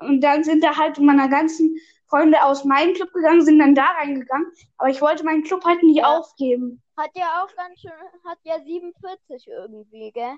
und 0.00 0.20
dann 0.22 0.42
sind 0.44 0.64
da 0.64 0.76
halt 0.76 0.98
meine 0.98 1.28
ganzen 1.28 1.76
Freunde 2.10 2.42
aus 2.42 2.64
meinem 2.64 2.94
Club 2.94 3.12
gegangen, 3.12 3.44
sind 3.44 3.60
dann 3.60 3.74
da 3.74 3.86
reingegangen. 3.86 4.52
Aber 4.76 4.90
ich 4.90 5.00
wollte 5.00 5.24
meinen 5.24 5.44
Club 5.44 5.64
halt 5.64 5.82
nie 5.82 5.98
ja. 5.98 6.18
aufgeben. 6.18 6.82
Hat 6.96 7.10
ja 7.14 7.42
auch 7.42 7.54
ganz 7.56 7.80
schön, 7.80 7.92
hat 8.24 8.38
ja 8.42 8.60
47 8.60 9.48
irgendwie, 9.48 10.10
gell? 10.12 10.36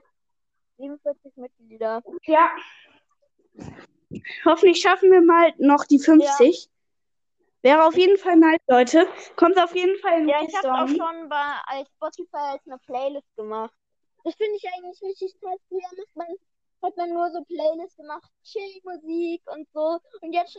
47 0.77 1.37
Mitglieder. 1.37 2.03
Ja. 2.25 2.51
Hoffentlich 4.45 4.81
schaffen 4.81 5.11
wir 5.11 5.23
mal 5.23 5.53
noch 5.59 5.85
die 5.85 5.99
50. 5.99 6.65
Ja. 6.65 6.73
Wäre 7.63 7.87
auf 7.87 7.97
jeden 7.97 8.19
Fall 8.19 8.37
nice, 8.37 8.61
Leute. 8.67 9.07
Kommt 9.37 9.59
auf 9.59 9.75
jeden 9.75 9.97
Fall 10.01 10.21
in 10.21 10.29
Ja, 10.29 10.43
ich 10.43 10.55
habe 10.57 10.73
auch 10.75 10.89
schon 10.89 11.29
bei 11.29 11.85
Spotify 11.97 12.53
als 12.53 12.63
eine 12.67 12.79
Playlist 12.79 13.37
gemacht. 13.37 13.73
Das 14.25 14.35
finde 14.35 14.57
ich 14.57 14.65
eigentlich 14.75 15.01
richtig 15.03 15.35
toll. 15.41 15.57
Früher 15.69 15.81
macht 15.81 16.17
man, 16.17 16.27
hat 16.83 16.97
man 16.97 17.11
nur 17.11 17.31
so 17.31 17.43
Playlists 17.45 17.97
gemacht, 17.97 18.31
Chill-Musik 18.45 19.43
und 19.47 19.69
so. 19.73 20.01
Und 20.21 20.33
jetzt 20.33 20.53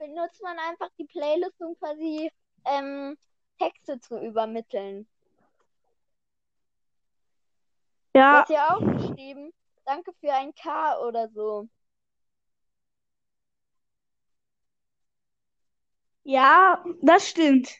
benutzt 0.00 0.42
man 0.42 0.58
einfach 0.58 0.88
die 0.98 1.04
Playlist, 1.04 1.60
um 1.60 1.78
quasi 1.78 2.32
ähm, 2.64 3.16
Texte 3.58 4.00
zu 4.00 4.18
übermitteln. 4.18 5.06
Ja. 8.16 8.32
Du 8.32 8.38
hast 8.40 8.50
ja 8.50 8.74
auch 8.74 8.80
geschrieben, 8.80 9.52
danke 9.84 10.12
für 10.20 10.32
ein 10.32 10.54
K 10.54 10.98
oder 11.06 11.28
so. 11.28 11.68
Ja, 16.24 16.84
das 17.02 17.28
stimmt. 17.28 17.70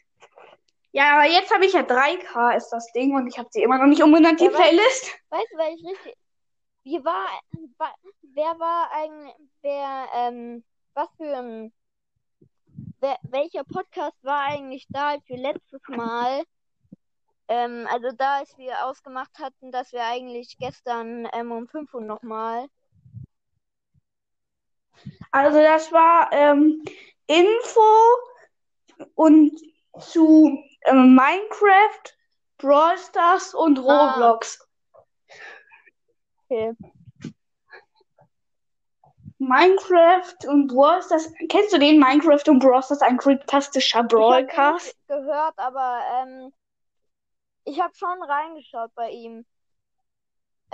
Ja, 0.93 1.13
aber 1.13 1.29
jetzt 1.29 1.53
habe 1.53 1.65
ich 1.65 1.73
ja 1.73 1.81
3K 1.81 2.57
ist 2.57 2.69
das 2.69 2.91
Ding 2.91 3.15
und 3.15 3.27
ich 3.27 3.37
habe 3.37 3.47
sie 3.51 3.63
immer 3.63 3.77
noch 3.77 3.85
nicht 3.85 4.03
umbenannt, 4.03 4.39
die 4.39 4.45
ja, 4.45 4.51
Playlist. 4.51 5.11
Weißt 5.29 5.47
du, 5.51 5.57
weil 5.57 5.75
ich 5.75 5.85
richtig. 5.85 6.17
Wie 6.83 7.03
war, 7.05 7.27
war. 7.77 7.95
Wer 8.21 8.59
war 8.59 8.91
eigentlich. 8.91 9.35
Wer, 9.61 10.07
ähm. 10.15 10.63
Was 10.93 11.07
für 11.15 11.37
ein. 11.37 11.71
Welcher 13.23 13.63
Podcast 13.63 14.23
war 14.23 14.41
eigentlich 14.41 14.85
da, 14.89 15.17
wir 15.25 15.37
letztes 15.37 15.81
Mal 15.87 16.43
ähm, 17.51 17.85
also 17.91 18.11
da, 18.13 18.37
als 18.37 18.57
wir 18.57 18.85
ausgemacht 18.85 19.37
hatten, 19.37 19.73
dass 19.73 19.91
wir 19.91 20.05
eigentlich 20.05 20.57
gestern 20.57 21.27
ähm, 21.33 21.51
um 21.51 21.67
5 21.67 21.93
Uhr 21.93 22.01
nochmal. 22.01 22.67
Also 25.31 25.59
das 25.59 25.91
war 25.91 26.31
ähm, 26.31 26.81
Info 27.27 27.81
und 29.15 29.51
zu 29.99 30.63
ähm, 30.85 31.13
Minecraft, 31.13 32.15
Brawl 32.57 32.97
Stars 32.97 33.53
und 33.53 33.79
ah. 33.79 34.13
Roblox. 34.13 34.65
Ah. 34.93 35.03
Okay. 36.45 36.73
Minecraft 39.41 40.35
und 40.47 40.67
Brawl 40.67 41.01
Stars. 41.01 41.33
Kennst 41.49 41.73
du 41.73 41.79
den 41.79 41.99
Minecraft 41.99 42.47
und 42.47 42.59
Brawl 42.59 42.83
Stars? 42.83 43.01
Ein 43.01 43.19
fantastischer 43.19 44.03
Brawlcast. 44.03 44.89
Ich 44.89 45.07
gehört, 45.07 45.57
aber 45.57 46.01
ähm, 46.13 46.53
ich 47.63 47.81
habe 47.81 47.93
schon 47.95 48.21
reingeschaut 48.21 48.93
bei 48.93 49.09
ihm. 49.09 49.43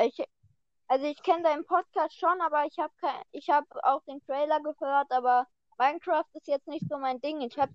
Ich, 0.01 0.21
also 0.89 1.05
ich 1.05 1.23
kenne 1.23 1.43
deinen 1.43 1.65
Podcast 1.65 2.19
schon, 2.19 2.41
aber 2.41 2.65
ich 2.65 2.77
habe 2.77 2.91
ich 3.31 3.49
habe 3.49 3.67
auch 3.83 4.03
den 4.03 4.21
Trailer 4.25 4.59
gehört, 4.59 5.11
aber 5.11 5.47
Minecraft 5.77 6.25
ist 6.33 6.47
jetzt 6.47 6.67
nicht 6.67 6.85
so 6.89 6.97
mein 6.97 7.21
Ding. 7.21 7.39
Ich 7.39 7.57
habe 7.57 7.71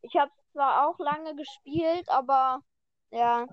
ich 0.00 0.16
habe 0.16 0.32
zwar 0.52 0.88
auch 0.88 0.98
lange 0.98 1.36
gespielt, 1.36 2.08
aber 2.08 2.62
ja. 3.10 3.46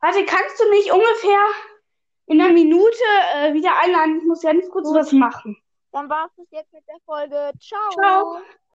Warte, 0.00 0.24
kannst 0.26 0.60
du 0.60 0.70
mich 0.70 0.92
ungefähr 0.92 1.44
in 2.26 2.40
einer 2.40 2.52
Minute 2.52 3.04
äh, 3.34 3.54
wieder 3.54 3.78
einladen? 3.80 4.18
Ich 4.18 4.24
muss 4.24 4.42
ganz 4.42 4.68
kurz 4.70 4.88
Gut. 4.88 4.96
was 4.96 5.12
machen. 5.12 5.56
Dann 5.92 6.08
war 6.08 6.30
es 6.36 6.46
jetzt 6.50 6.72
mit 6.72 6.86
der 6.88 6.98
Folge. 7.04 7.52
Ciao. 7.60 7.90
Ciao. 7.90 8.42